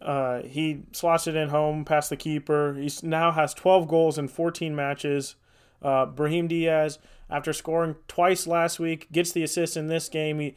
Uh, 0.00 0.42
he 0.42 0.82
slots 0.92 1.26
it 1.26 1.36
in 1.36 1.48
home 1.48 1.84
past 1.84 2.10
the 2.10 2.16
keeper. 2.16 2.74
He 2.74 2.90
now 3.02 3.32
has 3.32 3.54
12 3.54 3.88
goals 3.88 4.18
in 4.18 4.28
14 4.28 4.74
matches. 4.74 5.36
Uh, 5.80 6.06
Brahim 6.06 6.48
Diaz, 6.48 6.98
after 7.30 7.52
scoring 7.52 7.96
twice 8.08 8.46
last 8.46 8.80
week, 8.80 9.10
gets 9.12 9.32
the 9.32 9.42
assist 9.42 9.76
in 9.76 9.86
this 9.86 10.08
game. 10.08 10.40
He 10.40 10.56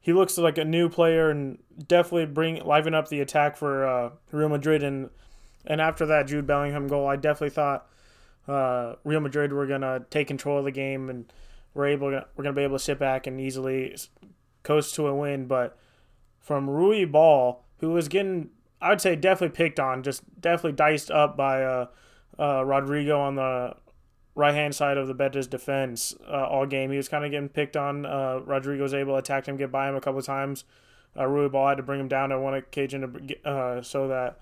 he 0.00 0.12
looks 0.12 0.36
like 0.36 0.58
a 0.58 0.66
new 0.66 0.90
player 0.90 1.30
and 1.30 1.58
definitely 1.88 2.26
bring 2.26 2.62
liven 2.62 2.92
up 2.92 3.08
the 3.08 3.20
attack 3.20 3.56
for 3.56 3.86
uh, 3.86 4.10
Real 4.30 4.50
Madrid. 4.50 4.82
And 4.82 5.08
and 5.64 5.80
after 5.80 6.04
that 6.04 6.26
Jude 6.26 6.46
Bellingham 6.46 6.88
goal, 6.88 7.06
I 7.08 7.16
definitely 7.16 7.54
thought 7.54 7.88
uh, 8.48 8.94
Real 9.04 9.20
Madrid 9.20 9.52
were 9.52 9.66
gonna 9.66 10.04
take 10.10 10.28
control 10.28 10.58
of 10.58 10.64
the 10.64 10.70
game 10.70 11.08
and 11.08 11.32
we're 11.74 11.86
able 11.86 12.10
we're 12.10 12.44
gonna 12.44 12.52
be 12.52 12.62
able 12.62 12.78
to 12.78 12.84
sit 12.84 12.98
back 12.98 13.26
and 13.26 13.40
easily 13.40 13.96
coast 14.62 14.94
to 14.94 15.06
a 15.06 15.14
win. 15.14 15.46
But 15.46 15.78
from 16.40 16.68
Ruibal, 16.68 17.58
who 17.78 17.90
was 17.90 18.08
getting 18.08 18.50
I 18.80 18.90
would 18.90 19.00
say 19.00 19.16
definitely 19.16 19.56
picked 19.56 19.80
on, 19.80 20.02
just 20.02 20.22
definitely 20.40 20.72
diced 20.72 21.10
up 21.10 21.36
by 21.36 21.62
uh, 21.62 21.86
uh, 22.38 22.60
Rodrygo 22.60 23.18
on 23.18 23.36
the 23.36 23.76
right 24.34 24.54
hand 24.54 24.74
side 24.74 24.98
of 24.98 25.06
the 25.06 25.14
Betis 25.14 25.46
defense 25.46 26.14
uh, 26.28 26.46
all 26.46 26.66
game. 26.66 26.90
He 26.90 26.96
was 26.96 27.08
kind 27.08 27.24
of 27.24 27.30
getting 27.30 27.48
picked 27.48 27.76
on. 27.76 28.04
Uh, 28.04 28.40
Rodrygo 28.44 28.82
was 28.82 28.94
able 28.94 29.14
to 29.14 29.18
attack 29.18 29.46
him, 29.46 29.56
get 29.56 29.70
by 29.72 29.88
him 29.88 29.94
a 29.94 30.00
couple 30.00 30.18
of 30.18 30.26
times. 30.26 30.64
Uh, 31.16 31.22
Ruibal 31.22 31.68
had 31.68 31.76
to 31.76 31.82
bring 31.82 32.00
him 32.00 32.08
down 32.08 32.32
at 32.32 32.40
one 32.40 32.54
occasion 32.54 33.36
to, 33.44 33.48
uh, 33.48 33.82
so 33.82 34.08
that, 34.08 34.38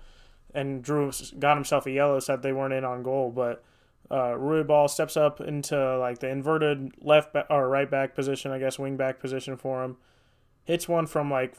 and 0.53 0.83
Drew 0.83 1.11
got 1.37 1.55
himself 1.55 1.85
a 1.85 1.91
yellow 1.91 2.19
so 2.19 2.33
that 2.33 2.41
they 2.41 2.51
weren't 2.51 2.73
in 2.73 2.83
on 2.83 3.03
goal. 3.03 3.31
But 3.31 3.63
uh, 4.11 4.35
Ruibal 4.37 4.89
steps 4.89 5.17
up 5.17 5.41
into 5.41 5.97
like 5.97 6.19
the 6.19 6.29
inverted 6.29 6.91
left 7.01 7.35
or 7.49 7.69
right 7.69 7.89
back 7.89 8.15
position, 8.15 8.51
I 8.51 8.59
guess, 8.59 8.77
wing 8.77 8.97
back 8.97 9.19
position 9.19 9.57
for 9.57 9.83
him. 9.83 9.97
Hits 10.65 10.87
one 10.87 11.07
from 11.07 11.31
like 11.31 11.55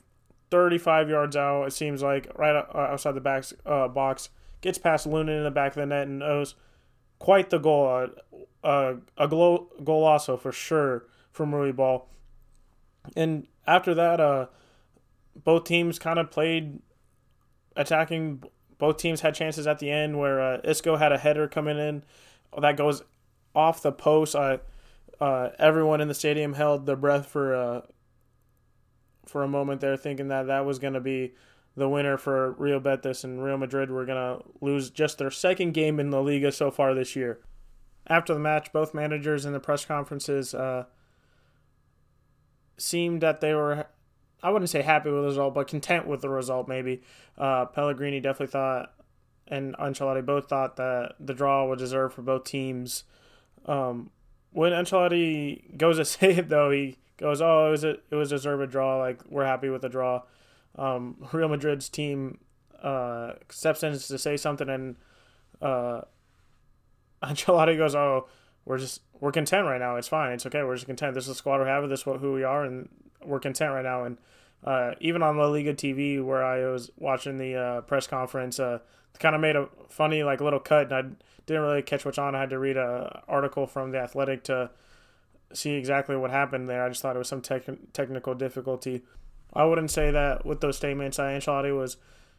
35 0.51 1.09
yards 1.09 1.37
out, 1.37 1.65
it 1.65 1.73
seems 1.73 2.03
like, 2.03 2.31
right 2.37 2.55
outside 2.75 3.13
the 3.13 3.21
back, 3.21 3.45
uh, 3.67 3.89
box. 3.89 4.31
Gets 4.61 4.79
past 4.79 5.07
Luna 5.07 5.33
in 5.33 5.45
the 5.45 5.51
back 5.51 5.73
of 5.73 5.77
the 5.77 5.87
net 5.87 6.07
and 6.07 6.23
owes 6.23 6.55
quite 7.19 7.51
the 7.51 7.59
goal. 7.59 8.09
Uh, 8.63 8.67
uh, 8.67 8.95
a 9.19 9.29
glow, 9.29 9.69
goal 9.83 10.05
also 10.05 10.37
for 10.37 10.53
sure 10.53 11.07
from 11.33 11.51
Ruibal. 11.51 12.05
And 13.17 13.47
after 13.67 13.95
that, 13.95 14.21
uh, 14.21 14.47
both 15.43 15.65
teams 15.65 15.99
kind 15.99 16.19
of 16.19 16.31
played 16.31 16.81
attacking. 17.77 18.45
Both 18.79 18.99
teams 18.99 19.21
had 19.21 19.35
chances 19.35 19.67
at 19.67 19.81
the 19.81 19.91
end 19.91 20.19
where 20.19 20.41
uh, 20.41 20.61
Isco 20.65 20.97
had 20.97 21.13
a 21.13 21.19
header 21.19 21.49
coming 21.49 21.79
in 21.79 22.05
that 22.61 22.77
goes 22.77 23.03
off 23.55 23.83
the 23.83 23.93
post. 23.93 24.35
Uh, 24.35 24.59
uh, 25.21 25.51
everyone 25.59 26.01
in 26.01 26.09
the 26.09 26.15
stadium 26.15 26.55
held 26.55 26.87
their 26.87 26.97
breath 26.97 27.27
for 27.27 27.55
uh, 27.55 27.81
for 29.27 29.43
a 29.43 29.49
moment 29.49 29.81
there, 29.81 29.97
thinking 29.97 30.29
that 30.29 30.47
that 30.49 30.67
was 30.67 30.79
going 30.79 30.95
to 30.95 31.01
be 31.01 31.35
the 31.77 31.89
winner 31.89 32.17
for 32.17 32.53
Real 32.53 32.81
Betis 32.81 33.25
and 33.25 33.43
Real 33.43 33.59
Madrid 33.59 33.91
were 33.91 34.05
going 34.05 34.39
to 34.39 34.45
lose 34.61 34.91
just 34.91 35.19
their 35.19 35.31
second 35.31 35.73
game 35.73 35.99
in 35.99 36.11
the 36.11 36.23
Liga 36.23 36.53
so 36.53 36.71
far 36.71 36.95
this 36.95 37.17
year. 37.17 37.41
After 38.07 38.35
the 38.35 38.41
match, 38.41 38.73
both 38.73 38.95
managers 38.95 39.45
in 39.45 39.53
the 39.53 39.61
press 39.61 39.85
conferences 39.85 40.55
uh, 40.55 40.85
seemed 42.77 43.23
that 43.23 43.41
they 43.41 43.55
were, 43.55 43.87
I 44.43 44.51
wouldn't 44.51 44.71
say 44.71 44.83
happy 44.83 45.11
with 45.11 45.23
the 45.23 45.29
result, 45.29 45.55
but 45.55 45.67
content 45.67 46.07
with 46.07 46.21
the 46.21 46.29
result, 46.29 46.69
maybe. 46.69 47.03
Uh, 47.37 47.65
Pellegrini 47.65 48.21
definitely 48.21 48.53
thought, 48.53 48.94
and 49.49 49.77
Ancelotti 49.77 50.25
both 50.25 50.49
thought 50.49 50.77
that 50.77 51.15
the 51.21 51.35
draw 51.35 51.67
was 51.67 51.79
deserved 51.79 52.15
for 52.15 52.23
both 52.23 52.45
teams. 52.45 53.05
Um, 53.67 54.11
when 54.53 54.73
Ancelotti 54.73 55.77
goes 55.77 55.99
to 55.99 56.05
say 56.05 56.37
it, 56.37 56.49
though, 56.49 56.71
he 56.71 56.97
goes, 57.17 57.41
"Oh, 57.41 57.69
it 57.69 57.71
was 57.71 57.85
a 57.85 57.91
it 58.11 58.15
was 58.15 58.31
deserved 58.31 58.63
a 58.63 58.67
draw. 58.67 58.99
Like 58.99 59.21
we're 59.29 59.45
happy 59.45 59.69
with 59.69 59.83
the 59.83 59.89
draw." 59.89 60.23
Um, 60.77 61.17
Real 61.33 61.49
Madrid's 61.49 61.89
team 61.89 62.39
uh, 62.83 63.35
steps 63.49 63.83
in 63.83 63.93
to 63.93 64.19
say 64.19 64.37
something, 64.37 64.69
and 64.69 64.97
uh, 65.61 66.03
Ancelotti 67.23 67.77
goes, 67.77 67.95
"Oh, 67.95 68.29
we're 68.65 68.79
just 68.79 69.03
we're 69.21 69.33
content 69.33 69.67
right 69.67 69.79
now. 69.79 69.97
It's 69.97 70.09
fine. 70.09 70.33
It's 70.33 70.47
okay. 70.47 70.63
We're 70.63 70.75
just 70.75 70.87
content. 70.87 71.15
This 71.15 71.25
is 71.25 71.29
the 71.29 71.35
squad 71.35 71.61
we 71.61 71.67
have. 71.67 71.89
This 71.89 72.01
is 72.01 72.05
who 72.05 72.33
we 72.33 72.45
are, 72.45 72.65
and 72.65 72.89
we're 73.25 73.41
content 73.41 73.73
right 73.73 73.85
now." 73.85 74.05
And 74.05 74.19
uh, 74.65 74.93
even 75.01 75.23
on 75.23 75.37
La 75.37 75.47
Liga 75.47 75.75
TV, 75.75 76.23
where 76.25 76.45
I 76.45 76.67
was 76.67 76.91
watching 76.99 77.37
the 77.37 77.55
uh, 77.55 77.81
press 77.83 78.07
conference, 78.07 78.59
uh, 78.59 78.79
kind 79.19 79.35
of 79.35 79.41
made 79.41 79.57
a 79.57 79.69
funny 79.89 80.23
like 80.23 80.41
little 80.41 80.61
cut, 80.61 80.93
and 80.93 80.95
I 80.95 81.03
didn't 81.47 81.63
really 81.63 81.83
catch 81.83 82.05
what's 82.05 82.19
on. 82.19 82.35
I 82.35 82.41
had 82.41 82.51
to 82.51 82.59
read 82.59 82.77
a 82.77 83.23
article 83.29 83.67
from 83.67 83.91
the 83.93 83.99
Athletic 83.99 84.45
to 84.45 84.71
see 85.53 85.73
exactly 85.73 86.17
what 86.17 86.31
happened 86.31 86.69
there. 86.69 86.85
I 86.85 86.89
just 86.89 87.03
thought 87.03 87.15
it 87.15 87.19
was 87.19 87.29
some 87.29 87.43
tech- 87.43 87.93
technical 87.93 88.35
difficulty. 88.35 89.03
I 89.53 89.65
wouldn't 89.65 89.91
say 89.91 90.11
that 90.11 90.45
with 90.45 90.61
those 90.61 90.77
statements, 90.77 91.19
Ancelotti 91.19 91.77
was 91.77 91.97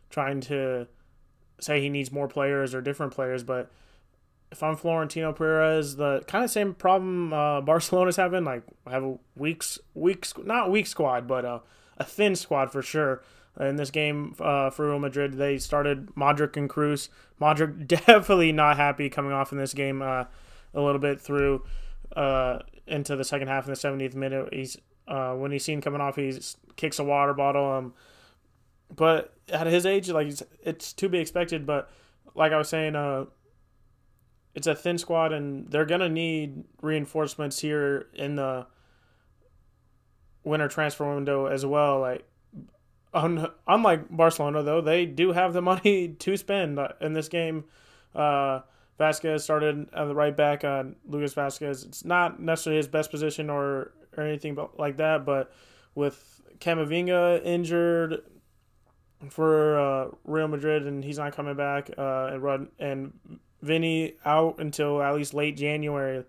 trying 0.10 0.42
to 0.42 0.88
say 1.60 1.80
he 1.80 1.90
needs 1.90 2.12
more 2.12 2.28
players 2.28 2.76
or 2.76 2.82
different 2.82 3.14
players, 3.14 3.44
but 3.44 3.72
if 4.52 4.62
I'm 4.62 4.76
Florentino 4.76 5.32
Perez, 5.32 5.96
the 5.96 6.22
kind 6.28 6.44
of 6.44 6.52
same 6.52 6.74
problem 6.74 7.34
uh, 7.34 7.62
Barcelona's 7.66 8.16
having, 8.16 8.44
like 8.44 8.64
have 8.90 9.04
a 9.04 9.18
weak, 9.36 9.64
weak, 9.94 10.28
not 10.44 10.72
weak 10.72 10.88
squad, 10.88 11.28
but 11.28 11.46
a, 11.98 12.04
thin 12.04 12.36
squad 12.36 12.72
for 12.72 12.82
sure. 12.82 13.24
In 13.60 13.78
this 13.78 13.90
game 13.90 14.36
uh, 14.40 14.70
for 14.70 14.90
Real 14.90 15.00
Madrid, 15.00 15.36
they 15.36 15.58
started 15.58 16.08
Modric 16.16 16.58
and 16.58 16.70
Kroos. 16.70 17.08
Modric 17.40 17.88
definitely 18.06 18.52
not 18.52 18.76
happy 18.76 19.10
coming 19.10 19.32
off 19.32 19.54
in 19.54 19.58
this 19.58 19.74
game 19.74 20.02
uh, 20.02 20.26
a 20.74 20.82
little 20.82 21.00
bit 21.00 21.22
through 21.22 21.64
uh, 22.16 22.60
into 22.86 23.16
the 23.16 23.24
second 23.24 23.48
half 23.48 23.66
in 23.66 23.74
the 23.74 23.80
70th 23.80 24.14
minute. 24.14 24.54
He's 24.54 24.78
uh, 25.08 25.34
when 25.34 25.52
he's 25.52 25.64
seen 25.64 25.82
coming 25.82 26.02
off, 26.02 26.16
he 26.16 26.38
kicks 26.76 27.00
a 27.00 27.04
water 27.04 27.34
bottle. 27.34 27.72
Um, 27.72 27.94
but 28.94 29.34
at 29.50 29.68
his 29.68 29.86
age, 29.86 30.10
like 30.10 30.28
it's 30.64 30.94
to 30.94 31.10
be 31.10 31.20
expected. 31.20 31.66
But 31.66 31.90
like 32.34 32.52
I 32.52 32.58
was 32.58 32.70
saying, 32.70 32.96
uh, 32.96 33.26
it's 34.54 34.68
a 34.68 34.76
thin 34.76 34.98
squad, 34.98 35.34
and 35.34 35.70
they're 35.70 35.86
gonna 35.86 36.10
need 36.10 36.64
reinforcements 36.82 37.60
here 37.60 38.08
in 38.14 38.36
the 38.36 38.68
winter 40.46 40.68
transfer 40.68 41.14
window 41.14 41.48
as 41.48 41.66
well. 41.66 42.00
Like, 42.00 42.26
un- 43.14 43.52
unlike 43.68 44.10
Barcelona, 44.10 44.64
though, 44.64 44.82
they 44.82 45.06
do 45.06 45.32
have 45.32 45.54
the 45.54 45.62
money 45.74 46.10
to 46.10 46.38
spend 46.38 46.80
in 47.02 47.14
this 47.14 47.28
game. 47.28 47.66
Uh, 48.14 48.62
Vázquez 49.00 49.42
started 49.42 49.90
at 49.94 50.06
the 50.06 50.16
right 50.16 50.36
back. 50.36 50.64
Uh, 50.64 50.84
Lucas 51.06 51.34
Vázquez. 51.34 51.86
It's 51.86 52.06
not 52.06 52.40
necessarily 52.40 52.78
his 52.78 52.88
best 52.88 53.12
position 53.12 53.50
or 53.50 53.92
or 54.18 54.24
anything 54.24 54.58
like 54.78 54.98
that, 54.98 55.26
but 55.26 55.52
with 55.94 56.42
Camavinga 56.60 57.44
injured 57.44 58.22
for 59.30 59.80
uh, 59.80 60.08
Real 60.24 60.48
Madrid 60.48 60.86
and 60.86 61.04
he's 61.04 61.18
not 61.18 61.36
coming 61.36 61.56
back, 61.56 61.90
uh, 61.98 62.30
and 62.32 62.42
Rod 62.42 62.68
and 62.80 63.14
Vinny 63.62 64.14
out 64.24 64.60
until 64.60 65.02
at 65.02 65.16
least 65.16 65.34
late 65.34 65.58
January, 65.58 66.24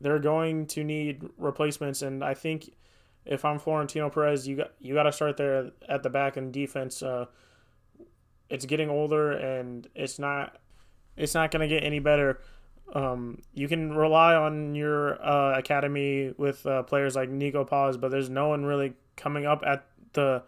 they're 0.00 0.18
going 0.18 0.66
to 0.68 0.84
need 0.84 1.28
replacements. 1.36 2.02
And 2.02 2.22
I 2.22 2.34
think 2.34 2.70
if 3.28 3.44
I'm 3.44 3.58
Florentino 3.58 4.10
Perez, 4.10 4.48
you 4.48 4.56
got 4.56 4.72
you 4.80 4.94
got 4.94 5.04
to 5.04 5.12
start 5.12 5.36
there 5.36 5.70
at 5.88 6.02
the 6.02 6.10
back 6.10 6.36
and 6.36 6.52
defense. 6.52 7.02
Uh, 7.02 7.26
it's 8.48 8.64
getting 8.64 8.88
older 8.88 9.32
and 9.32 9.86
it's 9.94 10.18
not 10.18 10.56
it's 11.16 11.34
not 11.34 11.50
going 11.50 11.68
to 11.68 11.72
get 11.72 11.84
any 11.84 11.98
better. 11.98 12.40
Um, 12.94 13.42
you 13.52 13.68
can 13.68 13.94
rely 13.94 14.34
on 14.34 14.74
your 14.74 15.22
uh, 15.22 15.58
academy 15.58 16.32
with 16.38 16.64
uh, 16.64 16.82
players 16.84 17.14
like 17.14 17.28
Nico 17.28 17.64
Paz, 17.64 17.98
but 17.98 18.10
there's 18.10 18.30
no 18.30 18.48
one 18.48 18.64
really 18.64 18.94
coming 19.16 19.44
up 19.44 19.62
at 19.66 19.84
the 20.14 20.42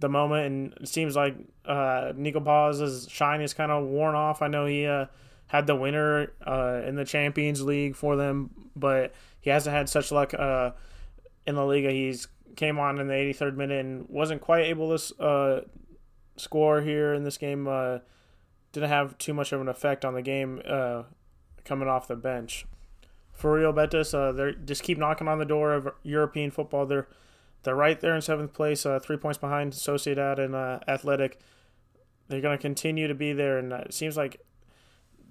the 0.00 0.08
moment, 0.08 0.46
and 0.46 0.74
it 0.82 0.88
seems 0.88 1.16
like 1.16 1.34
uh, 1.64 2.12
Nico 2.14 2.40
Paz's 2.40 3.08
shine 3.10 3.40
is 3.40 3.54
kind 3.54 3.72
of 3.72 3.84
worn 3.84 4.14
off. 4.14 4.42
I 4.42 4.48
know 4.48 4.66
he 4.66 4.86
uh, 4.86 5.06
had 5.48 5.66
the 5.66 5.74
winner 5.74 6.32
uh, 6.46 6.82
in 6.86 6.94
the 6.94 7.04
Champions 7.04 7.62
League 7.62 7.96
for 7.96 8.14
them, 8.14 8.50
but 8.76 9.12
he 9.40 9.50
hasn't 9.50 9.74
had 9.74 9.88
such 9.88 10.12
luck 10.12 10.34
uh, 10.34 10.70
in 11.48 11.54
the 11.54 11.64
Liga. 11.64 11.90
He's 11.90 12.28
came 12.56 12.78
on 12.78 13.00
in 13.00 13.08
the 13.08 13.14
83rd 13.14 13.56
minute 13.56 13.84
and 13.84 14.08
wasn't 14.08 14.40
quite 14.40 14.66
able 14.66 14.96
to 14.96 15.22
uh, 15.22 15.60
score 16.36 16.82
here 16.82 17.14
in 17.14 17.24
this 17.24 17.38
game. 17.38 17.66
Uh, 17.66 17.98
didn't 18.72 18.90
have 18.90 19.16
too 19.16 19.32
much 19.32 19.52
of 19.52 19.60
an 19.60 19.68
effect 19.68 20.04
on 20.04 20.14
the 20.14 20.22
game 20.22 20.60
uh, 20.68 21.04
coming 21.64 21.88
off 21.88 22.06
the 22.06 22.16
bench. 22.16 22.66
For 23.32 23.54
Real 23.54 23.72
Betis, 23.72 24.12
uh, 24.12 24.32
they 24.32 24.52
just 24.64 24.82
keep 24.82 24.98
knocking 24.98 25.26
on 25.26 25.38
the 25.38 25.44
door 25.44 25.72
of 25.72 25.88
European 26.02 26.50
football. 26.50 26.84
They're 26.86 27.08
they're 27.62 27.74
right 27.74 27.98
there 28.00 28.14
in 28.14 28.22
seventh 28.22 28.52
place, 28.52 28.86
uh, 28.86 29.00
three 29.00 29.16
points 29.16 29.38
behind 29.38 29.72
Sociedad 29.72 30.38
and 30.38 30.54
uh, 30.54 30.78
Athletic. 30.86 31.40
They're 32.28 32.40
going 32.40 32.56
to 32.56 32.62
continue 32.62 33.08
to 33.08 33.14
be 33.14 33.32
there, 33.32 33.58
and 33.58 33.72
it 33.72 33.94
seems 33.94 34.16
like 34.16 34.40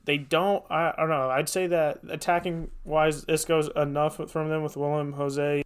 they 0.06 0.18
don't. 0.18 0.64
I, 0.70 0.90
I 0.90 0.96
don't 0.98 1.10
know. 1.10 1.30
I'd 1.30 1.48
say 1.48 1.68
that 1.68 2.00
attacking 2.10 2.72
wise, 2.84 3.24
this 3.24 3.46
goes 3.46 3.70
enough 3.76 4.20
from 4.30 4.50
them 4.50 4.64
with 4.64 4.76
Willian 4.76 5.14
Jose 5.14 5.64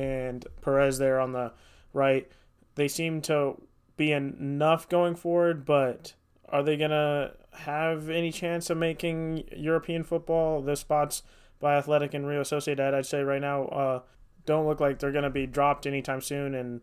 and 0.00 0.46
Perez 0.62 0.98
there 0.98 1.20
on 1.20 1.32
the 1.32 1.52
right. 1.92 2.30
They 2.74 2.88
seem 2.88 3.20
to 3.22 3.60
be 3.96 4.12
enough 4.12 4.88
going 4.88 5.14
forward, 5.14 5.64
but 5.64 6.14
are 6.48 6.62
they 6.62 6.76
going 6.76 6.90
to 6.90 7.34
have 7.52 8.08
any 8.08 8.32
chance 8.32 8.70
of 8.70 8.78
making 8.78 9.44
European 9.54 10.04
football? 10.04 10.62
The 10.62 10.76
spots 10.76 11.22
by 11.58 11.76
Athletic 11.76 12.14
and 12.14 12.26
Real 12.26 12.42
Sociedad, 12.42 12.94
I'd 12.94 13.06
say 13.06 13.22
right 13.22 13.40
now, 13.40 13.64
uh, 13.64 14.00
don't 14.46 14.66
look 14.66 14.80
like 14.80 14.98
they're 14.98 15.12
going 15.12 15.24
to 15.24 15.30
be 15.30 15.46
dropped 15.46 15.86
anytime 15.86 16.20
soon, 16.20 16.54
and 16.54 16.80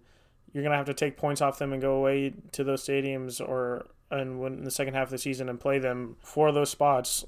you're 0.53 0.63
going 0.63 0.71
to 0.71 0.77
have 0.77 0.85
to 0.85 0.93
take 0.93 1.17
points 1.17 1.41
off 1.41 1.57
them 1.57 1.73
and 1.73 1.81
go 1.81 1.95
away 1.95 2.33
to 2.51 2.63
those 2.63 2.85
stadiums 2.85 3.41
or 3.41 3.87
and 4.09 4.39
when 4.39 4.53
in 4.53 4.63
the 4.63 4.71
second 4.71 4.93
half 4.93 5.07
of 5.07 5.11
the 5.11 5.17
season 5.17 5.49
and 5.49 5.59
play 5.59 5.79
them 5.79 6.15
for 6.21 6.51
those 6.51 6.69
spots. 6.69 7.25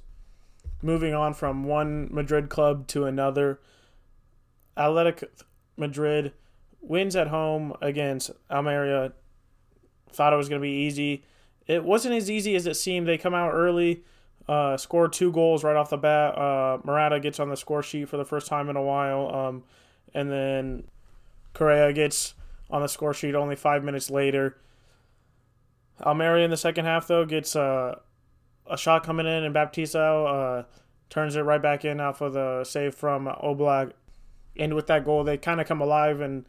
Moving 0.81 1.13
on 1.13 1.33
from 1.33 1.63
one 1.65 2.07
Madrid 2.11 2.47
club 2.49 2.87
to 2.87 3.05
another, 3.05 3.59
Athletic 4.77 5.23
Madrid 5.79 6.33
wins 6.81 7.15
at 7.15 7.27
home 7.27 7.73
against 7.81 8.31
Almeria. 8.51 9.13
Thought 10.11 10.33
it 10.33 10.37
was 10.37 10.49
going 10.49 10.61
to 10.61 10.65
be 10.65 10.69
easy. 10.69 11.23
It 11.67 11.83
wasn't 11.83 12.15
as 12.15 12.29
easy 12.29 12.55
as 12.55 12.65
it 12.67 12.75
seemed. 12.75 13.07
They 13.07 13.17
come 13.17 13.33
out 13.33 13.51
early 13.53 14.03
uh, 14.49 14.75
scored 14.77 15.13
two 15.13 15.31
goals 15.31 15.63
right 15.63 15.75
off 15.75 15.91
the 15.91 15.97
bat. 15.97 16.35
Uh, 16.35 17.19
gets 17.19 17.39
on 17.39 17.49
the 17.49 17.55
score 17.55 17.83
sheet 17.83 18.09
for 18.09 18.17
the 18.17 18.25
first 18.25 18.47
time 18.47 18.67
in 18.67 18.75
a 18.75 18.81
while. 18.81 19.33
Um, 19.33 19.63
and 20.15 20.31
then 20.31 20.85
Correa 21.53 21.93
gets 21.93 22.33
on 22.71 22.81
the 22.81 22.87
score 22.87 23.13
sheet 23.13 23.35
only 23.35 23.55
five 23.55 23.83
minutes 23.83 24.09
later. 24.09 24.57
Almeria 26.01 26.45
in 26.45 26.49
the 26.49 26.57
second 26.57 26.85
half, 26.85 27.07
though, 27.07 27.25
gets 27.25 27.55
uh, 27.55 27.99
a 28.65 28.75
shot 28.75 29.03
coming 29.03 29.27
in, 29.27 29.43
and 29.43 29.53
Baptista 29.53 29.99
uh, 29.99 30.63
turns 31.11 31.35
it 31.35 31.41
right 31.41 31.61
back 31.61 31.85
in 31.85 31.99
off 31.99 32.21
of 32.21 32.33
the 32.33 32.63
save 32.63 32.95
from 32.95 33.27
Oblak. 33.27 33.91
And 34.59 34.75
with 34.75 34.87
that 34.87 35.05
goal, 35.05 35.23
they 35.23 35.37
kind 35.37 35.59
of 35.59 35.67
come 35.67 35.81
alive 35.81 36.21
and 36.21 36.45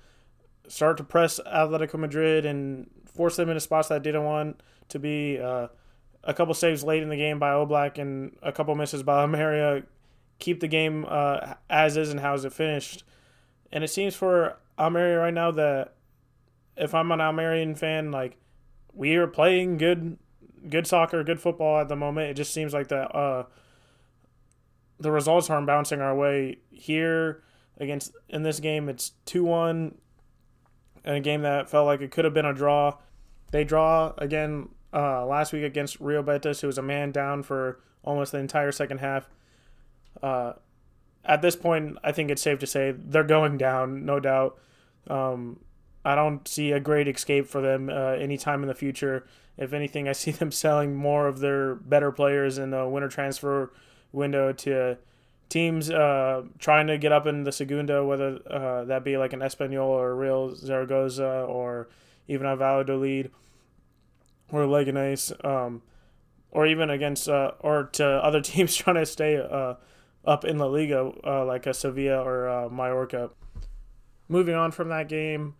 start 0.68 0.98
to 0.98 1.04
press 1.04 1.40
Atletico 1.46 1.98
Madrid 1.98 2.44
and 2.44 2.90
force 3.06 3.36
them 3.36 3.48
into 3.48 3.60
spots 3.60 3.88
that 3.88 4.02
didn't 4.02 4.24
want 4.24 4.62
to 4.88 4.98
be. 4.98 5.38
Uh, 5.38 5.68
a 6.22 6.34
couple 6.34 6.52
saves 6.52 6.84
late 6.84 7.02
in 7.02 7.08
the 7.08 7.16
game 7.16 7.38
by 7.38 7.50
Oblak 7.50 7.96
and 7.96 8.36
a 8.42 8.52
couple 8.52 8.74
misses 8.74 9.02
by 9.02 9.20
Almeria 9.20 9.84
keep 10.38 10.60
the 10.60 10.68
game 10.68 11.06
uh, 11.08 11.54
as 11.68 11.96
is 11.96 12.10
and 12.10 12.20
how 12.20 12.34
is 12.34 12.44
it 12.44 12.52
finished. 12.52 13.04
And 13.72 13.84
it 13.84 13.88
seems 13.88 14.14
for 14.16 14.56
Almeria 14.78 15.18
right 15.18 15.34
now 15.34 15.50
that 15.52 15.94
if 16.76 16.94
I'm 16.94 17.12
an 17.12 17.20
Almerian 17.20 17.74
fan, 17.74 18.10
like 18.10 18.36
we 18.92 19.14
are 19.16 19.26
playing 19.26 19.78
good, 19.78 20.18
good 20.68 20.86
soccer, 20.86 21.22
good 21.22 21.40
football 21.40 21.80
at 21.80 21.88
the 21.88 21.96
moment. 21.96 22.30
It 22.30 22.34
just 22.34 22.52
seems 22.52 22.74
like 22.74 22.88
that 22.88 23.14
uh, 23.14 23.44
the 24.98 25.12
results 25.12 25.48
aren't 25.48 25.66
bouncing 25.66 26.00
our 26.00 26.14
way 26.14 26.58
here 26.70 27.42
against 27.80 28.12
in 28.28 28.42
this 28.42 28.60
game. 28.60 28.88
It's 28.88 29.12
two 29.24 29.42
one, 29.42 29.96
in 31.04 31.14
a 31.14 31.20
game 31.20 31.42
that 31.42 31.68
felt 31.68 31.86
like 31.86 32.00
it 32.00 32.10
could 32.10 32.24
have 32.24 32.34
been 32.34 32.46
a 32.46 32.54
draw. 32.54 32.98
They 33.50 33.64
draw 33.64 34.12
again 34.18 34.68
uh, 34.92 35.26
last 35.26 35.52
week 35.52 35.64
against 35.64 36.00
Rio 36.00 36.22
Betis, 36.22 36.60
who 36.60 36.66
was 36.66 36.78
a 36.78 36.82
man 36.82 37.10
down 37.10 37.42
for 37.42 37.80
almost 38.04 38.32
the 38.32 38.38
entire 38.38 38.70
second 38.70 38.98
half. 38.98 39.28
Uh, 40.22 40.52
at 41.24 41.42
this 41.42 41.56
point, 41.56 41.96
I 42.04 42.12
think 42.12 42.30
it's 42.30 42.42
safe 42.42 42.58
to 42.60 42.66
say 42.66 42.92
they're 42.96 43.24
going 43.24 43.58
down, 43.58 44.04
no 44.04 44.20
doubt. 44.20 44.58
Um, 45.08 45.60
I 46.04 46.14
don't 46.14 46.46
see 46.48 46.72
a 46.72 46.80
great 46.80 47.08
escape 47.08 47.46
for 47.46 47.60
them 47.60 47.90
uh, 47.90 48.12
anytime 48.12 48.62
in 48.62 48.68
the 48.68 48.74
future. 48.74 49.26
If 49.56 49.72
anything, 49.72 50.08
I 50.08 50.12
see 50.12 50.30
them 50.30 50.52
selling 50.52 50.94
more 50.94 51.28
of 51.28 51.40
their 51.40 51.74
better 51.74 52.12
players 52.12 52.58
in 52.58 52.70
the 52.70 52.86
winter 52.88 53.08
transfer 53.08 53.72
window 54.12 54.52
to 54.52 54.98
teams 55.50 55.90
uh, 55.90 56.42
trying 56.58 56.86
to 56.86 56.96
get 56.96 57.12
up 57.12 57.26
in 57.26 57.44
the 57.44 57.52
Segunda, 57.52 58.04
whether 58.04 58.38
uh, 58.48 58.84
that 58.84 59.04
be 59.04 59.18
like 59.18 59.34
an 59.34 59.40
Espanyol 59.40 59.84
or 59.84 60.16
Real 60.16 60.54
Zaragoza 60.54 61.44
or 61.48 61.88
even 62.28 62.46
a 62.46 62.56
Valladolid 62.56 63.30
or 64.50 64.62
Leganés, 64.62 65.32
um, 65.44 65.82
or 66.50 66.66
even 66.66 66.88
against 66.88 67.28
uh, 67.28 67.52
or 67.60 67.84
to 67.84 68.04
other 68.24 68.40
teams 68.40 68.74
trying 68.74 68.96
to 68.96 69.04
stay 69.04 69.36
uh, 69.36 69.74
up 70.24 70.44
in 70.44 70.58
La 70.58 70.66
Liga, 70.66 71.12
uh, 71.24 71.44
like 71.44 71.66
a 71.66 71.74
Sevilla 71.74 72.22
or 72.22 72.70
Mallorca. 72.70 73.30
Moving 74.28 74.54
on 74.54 74.70
from 74.70 74.88
that 74.88 75.08
game, 75.08 75.54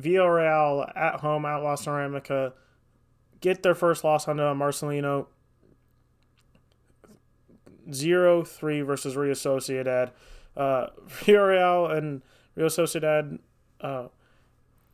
Villarreal 0.00 0.94
at 0.94 1.20
home 1.20 1.44
at 1.44 1.56
La 1.56 1.74
Ceramica 1.74 2.52
get 3.40 3.62
their 3.62 3.74
first 3.74 4.04
loss 4.04 4.28
onto 4.28 4.42
Marcelino. 4.42 5.26
0 7.92 8.44
3 8.44 8.80
versus 8.82 9.16
Real 9.16 9.34
Sociedad. 9.34 10.10
Uh, 10.56 10.88
Villarreal 11.08 11.96
and 11.96 12.22
Real 12.54 12.68
Sociedad 12.68 13.38
uh, 13.80 14.08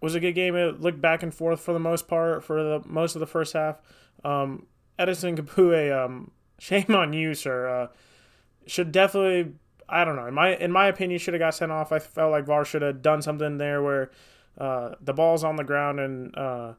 was 0.01 0.15
a 0.15 0.21
good 0.21 0.35
game. 0.35 0.55
It 0.55 0.81
looked 0.81 1.01
back 1.01 1.23
and 1.23 1.35
forth 1.35 1.61
for 1.61 1.73
the 1.73 1.81
most 1.81 2.09
part 2.09 2.45
for 2.45 2.63
the 2.63 2.83
most 2.87 3.17
of 3.17 3.21
the 3.21 3.27
first 3.27 3.55
half. 3.55 3.81
Um, 4.25 4.67
Edinson 4.99 5.37
Capoue, 5.37 6.05
um, 6.05 6.31
shame 6.59 6.95
on 6.95 7.13
you, 7.13 7.35
sir. 7.35 7.69
Uh, 7.69 7.87
should 8.67 8.93
definitely, 8.93 9.53
I 9.89 10.05
don't 10.05 10.17
know. 10.17 10.27
In 10.27 10.35
my 10.35 10.57
in 10.57 10.73
my 10.73 10.87
opinion, 10.87 11.19
should 11.19 11.35
have 11.35 11.41
got 11.41 11.55
sent 11.55 11.73
off. 11.73 11.93
I 11.93 11.99
felt 11.99 12.31
like 12.31 12.47
VAR 12.47 12.65
should 12.65 12.83
have 12.83 13.03
done 13.03 13.23
something 13.23 13.59
there 13.59 13.83
where 13.83 14.11
uh, 14.59 14.95
the 15.01 15.13
ball's 15.13 15.45
on 15.45 15.57
the 15.57 15.65
ground 15.65 16.01
and 16.01 16.37
uh, 16.37 16.75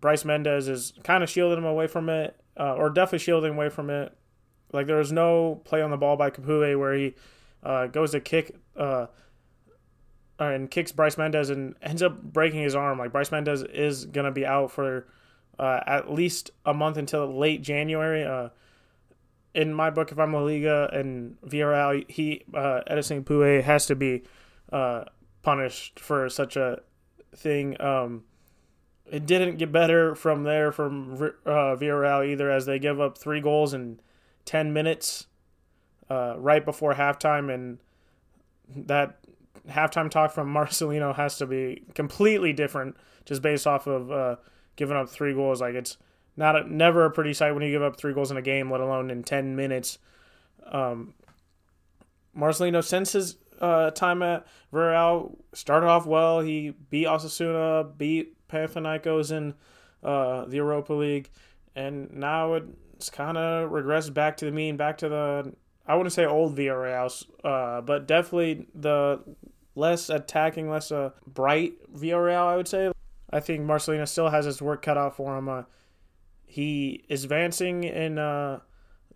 Brais 0.00 0.24
Méndez 0.24 0.68
is 0.68 0.92
kind 1.04 1.22
of 1.22 1.30
shielding 1.30 1.58
him 1.58 1.64
away 1.64 1.86
from 1.86 2.08
it, 2.08 2.36
uh, 2.58 2.74
or 2.74 2.90
definitely 2.90 3.20
shielding 3.20 3.54
away 3.54 3.68
from 3.68 3.90
it. 3.90 4.16
Like 4.72 4.86
there 4.86 4.96
was 4.96 5.12
no 5.12 5.60
play 5.64 5.82
on 5.82 5.90
the 5.90 5.96
ball 5.96 6.16
by 6.16 6.30
Capoue 6.30 6.78
where 6.78 6.94
he 6.94 7.14
uh, 7.62 7.86
goes 7.86 8.12
to 8.12 8.20
kick 8.20 8.56
uh, 8.76 9.06
and 10.38 10.70
kicks 10.70 10.92
Brais 10.92 11.16
Méndez 11.16 11.50
and 11.50 11.74
ends 11.82 12.02
up 12.02 12.22
breaking 12.22 12.62
his 12.62 12.74
arm. 12.74 12.98
Like 12.98 13.12
Brais 13.12 13.30
Méndez 13.30 13.68
is 13.72 14.06
gonna 14.06 14.32
be 14.32 14.46
out 14.46 14.70
for 14.70 15.06
uh, 15.58 15.80
at 15.86 16.12
least 16.12 16.50
a 16.64 16.74
month 16.74 16.96
until 16.96 17.38
late 17.38 17.62
January. 17.62 18.24
Uh, 18.24 18.48
in 19.54 19.74
my 19.74 19.90
book, 19.90 20.10
if 20.10 20.18
I'm 20.18 20.32
La 20.32 20.40
Liga 20.40 20.88
and 20.92 21.36
Villarreal, 21.42 22.10
he 22.10 22.44
uh, 22.54 22.80
Edinson 22.90 23.22
Capoue 23.22 23.62
has 23.62 23.86
to 23.86 23.94
be 23.94 24.22
uh, 24.72 25.04
punished 25.42 26.00
for 26.00 26.28
such 26.28 26.56
a 26.56 26.80
thing. 27.36 27.80
Um, 27.80 28.24
it 29.10 29.26
didn't 29.26 29.58
get 29.58 29.70
better 29.70 30.14
from 30.14 30.44
there 30.44 30.72
from 30.72 31.32
uh, 31.44 31.76
either, 31.76 32.50
as 32.50 32.64
they 32.64 32.78
give 32.78 32.98
up 33.00 33.18
three 33.18 33.40
goals 33.40 33.74
in 33.74 34.00
ten 34.44 34.72
minutes 34.72 35.26
uh, 36.10 36.34
right 36.38 36.64
before 36.64 36.94
halftime, 36.94 37.52
and 37.52 37.78
that 38.74 39.18
halftime 39.68 40.10
talk 40.10 40.32
from 40.32 40.52
Marcelino 40.54 41.14
has 41.14 41.38
to 41.38 41.46
be 41.46 41.84
completely 41.94 42.52
different 42.52 42.96
just 43.24 43.42
based 43.42 43.66
off 43.66 43.86
of 43.86 44.10
uh, 44.10 44.36
giving 44.76 44.96
up 44.96 45.08
three 45.08 45.34
goals. 45.34 45.60
Like 45.60 45.74
it's 45.74 45.96
not 46.36 46.56
a, 46.56 46.72
never 46.72 47.04
a 47.04 47.10
pretty 47.10 47.34
sight 47.34 47.52
when 47.52 47.62
you 47.62 47.70
give 47.70 47.82
up 47.82 47.96
three 47.96 48.14
goals 48.14 48.30
in 48.30 48.36
a 48.36 48.42
game, 48.42 48.70
let 48.70 48.80
alone 48.80 49.10
in 49.10 49.22
ten 49.22 49.56
minutes. 49.56 49.98
Um, 50.66 51.14
Marcelino 52.36 52.82
since 52.82 53.12
his 53.12 53.36
uh, 53.60 53.90
time 53.90 54.22
at 54.22 54.46
Villarreal 54.72 55.36
started 55.52 55.86
off 55.86 56.06
well. 56.06 56.40
He 56.40 56.74
beat 56.90 57.06
Osasuna, 57.06 57.96
beat 57.96 58.36
Panathinaikos 58.48 59.30
in 59.30 59.54
uh, 60.02 60.44
the 60.46 60.56
Europa 60.56 60.92
League, 60.92 61.30
and 61.76 62.12
now 62.12 62.58
it's 63.02 63.10
kind 63.10 63.36
of 63.36 63.70
regressed 63.70 64.14
back 64.14 64.36
to 64.36 64.44
the 64.44 64.52
mean, 64.52 64.76
back 64.76 64.98
to 64.98 65.08
the 65.08 65.52
I 65.86 65.96
wouldn't 65.96 66.12
say 66.12 66.24
old 66.24 66.56
Villarreal, 66.56 67.26
uh, 67.42 67.80
but 67.80 68.06
definitely 68.06 68.68
the 68.74 69.20
less 69.74 70.08
attacking, 70.08 70.70
less 70.70 70.92
uh, 70.92 71.10
bright 71.26 71.74
Villarreal, 71.92 72.46
I 72.46 72.56
would 72.56 72.68
say. 72.68 72.92
I 73.30 73.40
think 73.40 73.62
Marcelino 73.62 74.06
still 74.06 74.28
has 74.28 74.44
his 74.44 74.62
work 74.62 74.82
cut 74.82 74.96
out 74.96 75.16
for 75.16 75.36
him. 75.36 75.48
Uh, 75.48 75.62
he 76.46 77.04
is 77.08 77.24
advancing 77.24 77.82
in 77.82 78.18
uh, 78.18 78.60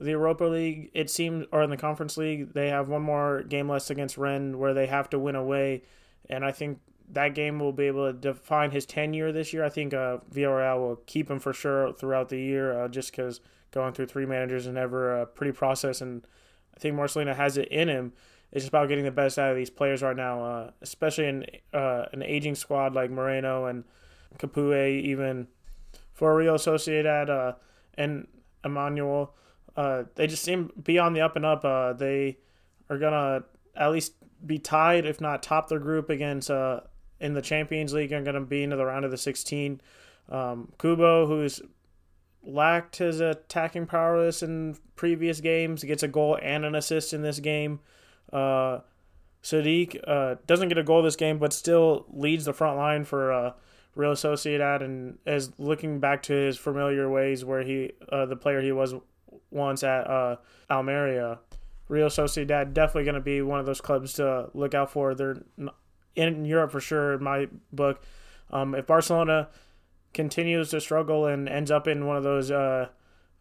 the 0.01 0.11
Europa 0.11 0.45
League. 0.45 0.91
It 0.93 1.09
seems, 1.09 1.47
or 1.53 1.63
in 1.63 1.71
the 1.71 1.77
Conference 1.77 2.17
League, 2.17 2.55
they 2.55 2.71
have 2.71 2.89
one 2.89 3.03
more 3.03 3.45
game 3.45 3.69
less 3.69 3.91
against 3.91 4.19
Rennes 4.19 4.57
where 4.57 4.75
they 4.75 4.87
have 4.87 5.09
to 5.11 5.19
win 5.21 5.37
away, 5.37 5.83
and 6.29 6.45
I 6.45 6.51
think 6.51 6.81
that 7.13 7.35
game 7.35 7.59
will 7.59 7.73
be 7.73 7.85
able 7.85 8.07
to 8.07 8.13
define 8.13 8.71
his 8.71 8.87
tenure 8.87 9.33
this 9.33 9.53
year. 9.53 9.65
I 9.65 9.69
think 9.69 9.95
uh, 9.95 10.19
Villarreal 10.33 10.79
will 10.79 10.97
keep 11.07 11.31
him 11.31 11.39
for 11.39 11.53
sure 11.53 11.93
throughout 11.93 12.29
the 12.29 12.39
year, 12.39 12.79
uh, 12.79 12.89
just 12.89 13.11
because 13.11 13.41
going 13.71 13.93
through 13.93 14.07
three 14.07 14.27
managers 14.27 14.67
is 14.67 14.73
never 14.73 15.21
a 15.21 15.27
pretty 15.27 15.53
process, 15.53 16.01
and 16.01 16.27
I 16.77 16.81
think 16.81 16.97
Marcelino 16.97 17.35
has 17.35 17.57
it 17.57 17.69
in 17.69 17.89
him. 17.89 18.13
it's 18.51 18.63
just 18.65 18.69
about 18.69 18.89
getting 18.89 19.05
the 19.05 19.11
best 19.11 19.39
out 19.39 19.51
of 19.51 19.57
these 19.57 19.71
players 19.71 20.03
right 20.03 20.17
now, 20.17 20.45
uh, 20.45 20.71
especially 20.83 21.27
in 21.27 21.47
uh, 21.73 22.07
an 22.13 22.23
aging 22.23 22.55
squad 22.55 22.95
like 22.95 23.11
Moreno 23.11 23.67
and 23.67 23.85
Capoue, 24.39 25.03
even 25.03 25.49
for 26.13 26.35
Real 26.35 26.57
Sociedad 26.57 27.29
uh, 27.29 27.57
and 27.95 28.27
Imanol. 28.65 29.31
Uh, 29.77 30.05
they 30.15 30.27
just 30.27 30.43
seem 30.43 30.73
be 30.83 30.99
on 30.99 31.13
the 31.13 31.21
up 31.21 31.37
and 31.37 31.45
up. 31.45 31.63
They 31.99 32.39
are 32.89 32.99
gonna 32.99 33.45
at 33.77 33.93
least 33.93 34.15
be 34.45 34.59
tied, 34.59 35.07
if 35.07 35.21
not 35.21 35.43
top 35.43 35.69
their 35.69 35.79
group 35.79 36.11
against 36.11 36.51
uh, 36.51 36.81
in 37.21 37.35
the 37.35 37.43
Champions 37.43 37.93
League. 37.93 38.13
Are 38.13 38.23
gonna 38.23 38.41
be 38.41 38.63
into 38.63 38.77
the 38.77 38.87
round 38.87 39.05
of 39.05 39.11
the 39.11 39.19
16. 39.19 39.81
Um, 40.29 40.73
Kubo, 40.79 41.27
who's 41.27 41.63
lacked 42.43 42.97
his 42.97 43.21
attacking 43.21 43.87
prowess 43.87 44.43
in 44.43 44.77
previous 44.95 45.41
games, 45.41 45.85
gets 45.85 46.03
a 46.03 46.09
goal 46.09 46.39
and 46.43 46.65
an 46.65 46.75
assist 46.75 47.13
in 47.13 47.23
this 47.23 47.41
game. 47.41 47.81
Uh, 48.33 48.81
Sadiq 49.43 50.01
uh, 50.07 50.37
doesn't 50.47 50.69
get 50.69 50.79
a 50.79 50.83
goal 50.83 51.03
this 51.03 51.17
game, 51.17 51.39
but 51.39 51.53
still 51.53 52.07
leads 52.09 52.45
the 52.45 52.53
front 52.53 52.77
line 52.77 53.05
for 53.05 53.33
uh, 53.33 53.53
Real 53.95 54.13
Sociedad 54.13 54.83
and 54.83 55.19
is 55.25 55.53
looking 55.59 56.01
back 56.01 56.23
to 56.25 56.33
his 56.33 56.57
familiar 56.57 57.09
ways 57.09 57.45
where 57.45 57.63
he, 57.63 57.93
uh, 58.11 58.27
the 58.27 58.37
player 58.37 58.61
he 58.61 58.73
was 58.73 58.95
once 59.51 59.85
at 59.85 60.09
uh, 60.09 60.37
Almeria. 60.71 61.39
Real 61.89 62.09
Sociedad 62.09 62.73
definitely 62.73 63.05
going 63.05 63.15
to 63.15 63.21
be 63.21 63.41
one 63.41 63.61
of 63.61 63.67
those 63.67 63.81
clubs 63.81 64.15
to 64.15 64.51
look 64.55 64.75
out 64.75 64.91
for. 64.91 65.15
They're 65.15 65.37
in 66.17 66.45
Europe 66.45 66.73
for 66.73 66.81
sure, 66.81 67.15
in 67.15 67.23
my 67.23 67.49
book. 67.73 68.03
Um, 68.51 68.75
if 68.75 68.87
Barcelona 68.87 69.49
continues 70.15 70.71
to 70.71 70.81
struggle 70.81 71.27
and 71.27 71.49
ends 71.49 71.71
up 71.71 71.87
in 71.87 72.07
one 72.07 72.17
of 72.17 72.23
those 72.23 72.51
uh, 72.51 72.89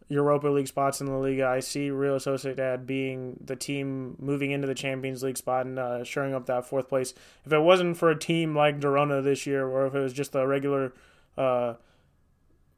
Europa 0.07 0.47
League 0.47 0.67
spots 0.67 0.99
in 0.99 1.07
the 1.07 1.13
Liga, 1.13 1.47
I 1.47 1.61
see 1.61 1.89
Real 1.89 2.17
Sociedad 2.17 2.85
being 2.85 3.37
the 3.43 3.55
team 3.55 4.15
moving 4.19 4.51
into 4.51 4.67
the 4.67 4.75
Champions 4.75 5.23
League 5.23 5.37
spot 5.37 5.65
and 5.65 5.79
uh, 5.79 6.03
up 6.35 6.45
that 6.45 6.65
fourth 6.65 6.87
place. 6.87 7.13
If 7.45 7.53
it 7.53 7.59
wasn't 7.59 7.97
for 7.97 8.09
a 8.09 8.19
team 8.19 8.55
like 8.55 8.79
Girona 8.79 9.23
this 9.23 9.47
year, 9.47 9.67
or 9.67 9.87
if 9.87 9.95
it 9.95 9.99
was 9.99 10.13
just 10.13 10.35
a 10.35 10.45
regular 10.45 10.93
uh, 11.37 11.75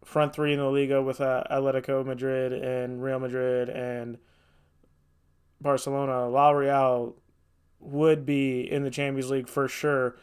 front 0.05 0.33
three 0.33 0.53
in 0.53 0.59
the 0.59 0.69
Liga 0.69 1.01
with 1.01 1.19
uh, 1.19 1.43
Atletico 1.51 2.05
Madrid 2.05 2.53
and 2.53 3.03
Real 3.03 3.19
Madrid 3.19 3.67
and 3.69 4.17
Barcelona, 5.59 6.29
La 6.29 6.51
Real 6.51 7.15
would 7.79 8.25
be 8.25 8.61
in 8.61 8.83
the 8.83 8.89
Champions 8.89 9.29
League 9.29 9.47
for 9.47 9.67
sure, 9.67 10.17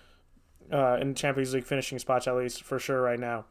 uh, 0.72 0.98
in 1.00 1.14
Champions 1.14 1.54
League 1.54 1.64
finishing 1.64 1.98
spots 1.98 2.26
at 2.26 2.36
least 2.36 2.62
for 2.62 2.78
sure 2.78 3.00
right 3.00 3.20
now. 3.20 3.44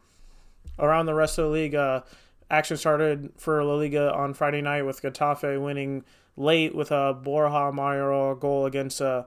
Around 0.78 1.06
the 1.06 1.14
rest 1.14 1.38
of 1.38 1.46
the 1.46 1.52
league, 1.52 1.76
uh, 1.76 2.02
action 2.50 2.78
started 2.78 3.32
for 3.38 3.64
La 3.64 3.76
Liga 3.76 4.14
on 4.14 4.34
Friday 4.34 4.62
night 4.62 4.84
with 4.84 5.02
Getafe 5.02 5.62
winning 5.62 6.04
late 6.36 6.76
with 6.76 6.92
a 6.92 7.14
Borja 7.14 7.72
Mayoral 7.72 8.36
goal 8.36 8.66
against 8.66 9.02
a 9.02 9.26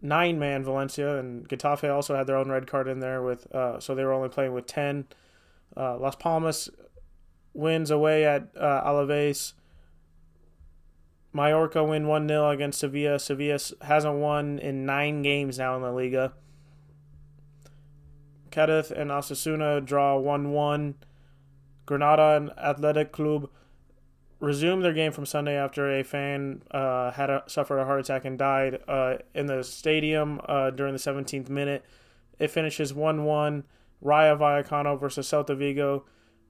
nine-man 0.00 0.64
Valencia, 0.64 1.18
and 1.18 1.48
Getafe 1.48 1.92
also 1.92 2.16
had 2.16 2.26
their 2.26 2.36
own 2.36 2.50
red 2.50 2.66
card 2.66 2.88
in 2.88 3.00
there 3.00 3.22
with, 3.22 3.52
uh, 3.54 3.80
so 3.80 3.94
they 3.94 4.04
were 4.04 4.12
only 4.12 4.28
playing 4.28 4.52
with 4.52 4.66
ten. 4.66 5.06
Uh, 5.76 5.98
Las 5.98 6.16
Palmas 6.16 6.70
wins 7.52 7.90
away 7.90 8.24
at 8.24 8.48
uh, 8.56 8.82
Alaves. 8.84 9.52
Mallorca 11.32 11.84
win 11.84 12.06
1 12.06 12.28
0 12.28 12.50
against 12.50 12.80
Sevilla. 12.80 13.18
Sevilla 13.18 13.58
hasn't 13.82 14.14
won 14.16 14.58
in 14.58 14.86
nine 14.86 15.22
games 15.22 15.58
now 15.58 15.76
in 15.76 15.82
the 15.82 15.92
Liga. 15.92 16.32
Cadiz 18.50 18.90
and 18.90 19.10
Osasuna 19.10 19.84
draw 19.84 20.16
1 20.16 20.52
1. 20.52 20.94
Granada 21.86 22.36
and 22.36 22.50
Athletic 22.58 23.12
Club 23.12 23.48
resumed 24.40 24.84
their 24.84 24.92
game 24.92 25.12
from 25.12 25.26
Sunday 25.26 25.56
after 25.56 25.98
a 25.98 26.04
fan 26.04 26.62
uh, 26.70 27.10
had 27.12 27.28
a, 27.28 27.42
suffered 27.46 27.78
a 27.78 27.84
heart 27.84 28.00
attack 28.00 28.24
and 28.24 28.38
died 28.38 28.80
uh, 28.86 29.16
in 29.34 29.46
the 29.46 29.64
stadium 29.64 30.40
uh, 30.46 30.70
during 30.70 30.92
the 30.92 30.98
17th 30.98 31.48
minute. 31.48 31.84
It 32.38 32.50
finishes 32.50 32.94
1 32.94 33.24
1. 33.24 33.64
Rayo 34.00 34.36
Vallecano 34.36 34.98
versus 34.98 35.26
Celta 35.26 35.56
Vigo 35.56 36.04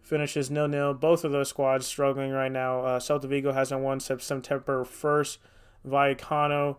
finishes 0.08 0.50
nil 0.50 0.68
nil. 0.68 0.94
Both 0.94 1.22
of 1.22 1.32
those 1.32 1.50
squads 1.50 1.86
struggling 1.86 2.32
right 2.32 2.50
now. 2.50 2.80
Uh, 2.80 2.98
Celta 2.98 3.26
Vigo 3.26 3.52
hasn't 3.52 3.82
won 3.82 4.00
since 4.00 4.24
September 4.24 4.84
1st. 4.84 5.38
Vallecano 5.86 6.78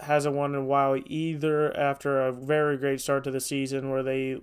hasn't 0.00 0.34
won 0.34 0.54
in 0.54 0.60
a 0.60 0.64
while 0.64 0.98
either 1.06 1.76
after 1.76 2.20
a 2.20 2.32
very 2.32 2.76
great 2.76 3.00
start 3.00 3.24
to 3.24 3.30
the 3.30 3.40
season 3.40 3.90
where 3.90 4.02
they 4.02 4.38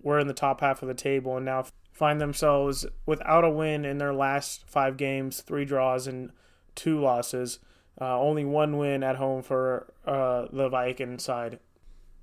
were 0.00 0.18
in 0.18 0.28
the 0.28 0.34
top 0.34 0.60
half 0.60 0.82
of 0.82 0.88
the 0.88 0.94
table 0.94 1.36
and 1.36 1.46
now 1.46 1.64
find 1.92 2.20
themselves 2.20 2.86
without 3.04 3.44
a 3.44 3.50
win 3.50 3.84
in 3.84 3.98
their 3.98 4.14
last 4.14 4.64
five 4.66 4.96
games, 4.96 5.40
three 5.40 5.64
draws 5.64 6.06
and 6.06 6.30
two 6.74 7.00
losses. 7.00 7.58
Uh, 8.00 8.18
only 8.18 8.44
one 8.44 8.78
win 8.78 9.02
at 9.02 9.16
home 9.16 9.42
for 9.42 9.92
uh, 10.06 10.46
the 10.52 10.68
Viking 10.68 11.18
side. 11.18 11.58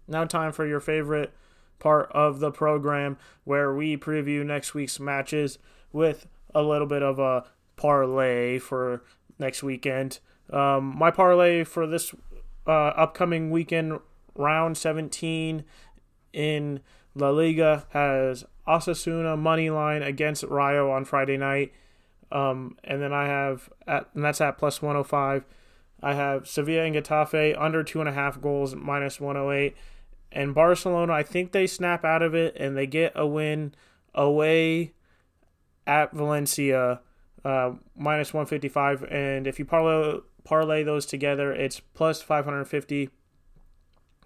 Now, 0.07 0.25
time 0.25 0.51
for 0.51 0.65
your 0.65 0.79
favorite 0.79 1.33
part 1.79 2.11
of 2.11 2.39
the 2.39 2.51
program 2.51 3.17
where 3.43 3.73
we 3.73 3.97
preview 3.97 4.45
next 4.45 4.73
week's 4.73 4.99
matches 4.99 5.59
with 5.91 6.27
a 6.53 6.61
little 6.61 6.87
bit 6.87 7.03
of 7.03 7.19
a 7.19 7.45
parlay 7.75 8.59
for 8.59 9.03
next 9.39 9.63
weekend. 9.63 10.19
Um, 10.51 10.95
my 10.97 11.11
parlay 11.11 11.63
for 11.63 11.87
this 11.87 12.13
uh, 12.67 12.71
upcoming 12.71 13.51
weekend, 13.51 13.99
round 14.35 14.77
17 14.77 15.63
in 16.33 16.79
La 17.13 17.29
Liga, 17.29 17.85
has 17.89 18.45
Osasuna 18.67 19.37
money 19.37 19.69
line 19.69 20.01
against 20.01 20.43
Rayo 20.43 20.91
on 20.91 21.05
Friday 21.05 21.37
night. 21.37 21.73
Um, 22.31 22.77
and 22.83 23.01
then 23.01 23.13
I 23.13 23.27
have 23.27 23.69
at 23.87 24.09
and 24.13 24.23
that's 24.23 24.41
at 24.41 24.57
plus 24.57 24.81
105. 24.81 25.45
I 26.01 26.13
have 26.13 26.47
Sevilla 26.47 26.83
and 26.83 26.95
Getafe 26.95 27.55
under 27.59 27.83
two 27.83 27.99
and 27.99 28.09
a 28.09 28.11
half 28.11 28.41
goals 28.41 28.75
minus 28.75 29.19
108. 29.19 29.75
And 30.31 30.53
Barcelona, 30.53 31.13
I 31.13 31.23
think 31.23 31.51
they 31.51 31.67
snap 31.67 32.03
out 32.03 32.21
of 32.21 32.35
it 32.35 32.55
and 32.57 32.75
they 32.75 32.87
get 32.87 33.13
a 33.15 33.25
win 33.25 33.73
away 34.13 34.93
at 35.87 36.11
Valencia 36.13 37.01
uh, 37.43 37.71
minus 37.95 38.33
155. 38.33 39.03
And 39.03 39.47
if 39.47 39.59
you 39.59 39.65
parlay, 39.65 40.19
parlay 40.43 40.83
those 40.83 41.05
together, 41.05 41.53
it's 41.53 41.79
plus 41.79 42.21
550. 42.21 43.09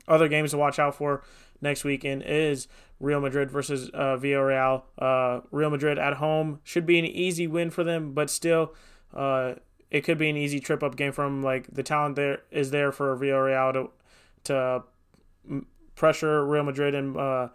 Other 0.08 0.28
games 0.28 0.52
to 0.52 0.58
watch 0.58 0.80
out 0.80 0.96
for 0.96 1.24
next 1.62 1.84
weekend 1.84 2.24
is 2.24 2.68
Real 3.00 3.22
Madrid 3.22 3.52
versus 3.52 3.90
uh, 3.94 4.18
Villarreal. 4.18 4.84
Uh, 4.98 5.42
Real 5.52 5.70
Madrid 5.70 6.00
at 6.00 6.16
home 6.16 6.60
should 6.64 6.86
be 6.86 6.98
an 6.98 7.06
easy 7.06 7.46
win 7.46 7.70
for 7.70 7.84
them, 7.84 8.14
but 8.14 8.30
still, 8.30 8.74
uh, 9.14 9.56
it 9.92 10.02
could 10.02 10.18
be 10.18 10.30
an 10.30 10.38
easy 10.38 10.60
trip 10.60 10.84
up 10.84 10.96
game 10.96 11.12
from 11.12 11.42
like 11.42 11.68
the 11.72 11.84
talent 11.84 12.16
there 12.16 12.42
is 12.52 12.72
there 12.72 12.92
for 12.92 13.16
Villarreal 13.18 13.74
to 13.74 13.90
to 14.46 15.64
pressure 16.00 16.44
Real 16.44 16.64
Madrid 16.64 16.96
and 16.96 17.16
uh, 17.16 17.50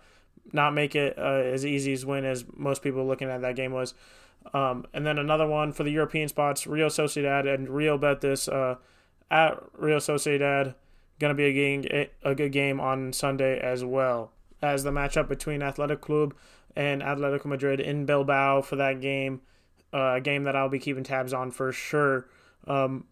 not 0.52 0.74
make 0.74 0.94
it 0.94 1.18
uh, 1.18 1.22
as 1.22 1.66
easy 1.66 1.92
as 1.92 2.06
win 2.06 2.24
as 2.24 2.44
most 2.54 2.82
people 2.82 3.04
looking 3.06 3.28
at 3.28 3.40
that 3.40 3.56
game 3.56 3.72
was. 3.72 3.94
Um, 4.52 4.86
and 4.92 5.06
then 5.06 5.18
another 5.18 5.46
one 5.46 5.72
for 5.72 5.82
the 5.82 5.90
European 5.90 6.28
spots: 6.28 6.66
Real 6.66 6.88
Sociedad 6.88 7.52
and 7.52 7.68
Real 7.68 7.98
Betis 7.98 8.46
uh, 8.46 8.76
at 9.30 9.60
Real 9.72 9.98
Sociedad. 9.98 10.74
Going 11.18 11.30
to 11.30 11.34
be 11.34 11.44
a 11.44 11.52
game, 11.52 12.08
a 12.24 12.34
good 12.34 12.52
game 12.52 12.80
on 12.80 13.12
Sunday 13.12 13.58
as 13.58 13.84
well 13.84 14.32
as 14.60 14.82
the 14.82 14.90
matchup 14.90 15.28
between 15.28 15.62
Athletic 15.62 16.00
Club 16.00 16.34
and 16.74 17.02
Atletico 17.02 17.46
Madrid 17.46 17.80
in 17.80 18.04
Bilbao 18.04 18.62
for 18.62 18.76
that 18.76 19.00
game. 19.00 19.40
Uh, 19.92 20.14
a 20.14 20.20
game 20.20 20.42
that 20.42 20.56
I'll 20.56 20.68
be 20.68 20.80
keeping 20.80 21.04
tabs 21.04 21.32
on 21.32 21.52
for 21.52 21.70
sure. 21.70 22.26
Um, 22.66 23.04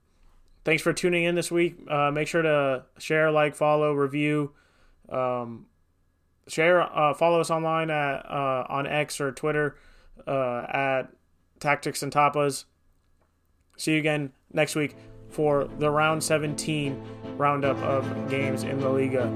thanks 0.64 0.82
for 0.82 0.92
tuning 0.92 1.24
in 1.24 1.36
this 1.36 1.50
week. 1.50 1.76
Uh, 1.88 2.10
make 2.10 2.26
sure 2.26 2.42
to 2.42 2.84
share, 2.98 3.30
like, 3.30 3.54
follow, 3.54 3.92
review, 3.92 4.52
um, 5.12 5.66
share, 6.48 6.82
uh, 6.82 7.14
follow 7.14 7.40
us 7.40 7.50
online 7.50 7.90
at 7.90 8.24
uh, 8.26 8.66
on 8.68 8.86
X 8.86 9.20
or 9.20 9.32
Twitter 9.32 9.76
uh, 10.26 10.66
at 10.68 11.02
Tactics 11.60 12.02
and 12.02 12.12
Tapas. 12.12 12.64
See 13.76 13.92
you 13.92 13.98
again 13.98 14.32
next 14.52 14.74
week 14.74 14.96
for 15.30 15.64
the 15.78 15.90
round 15.90 16.22
17 16.22 17.02
roundup 17.36 17.78
of 17.78 18.28
games 18.28 18.62
in 18.62 18.80
La 18.80 18.90
Liga. 18.90 19.30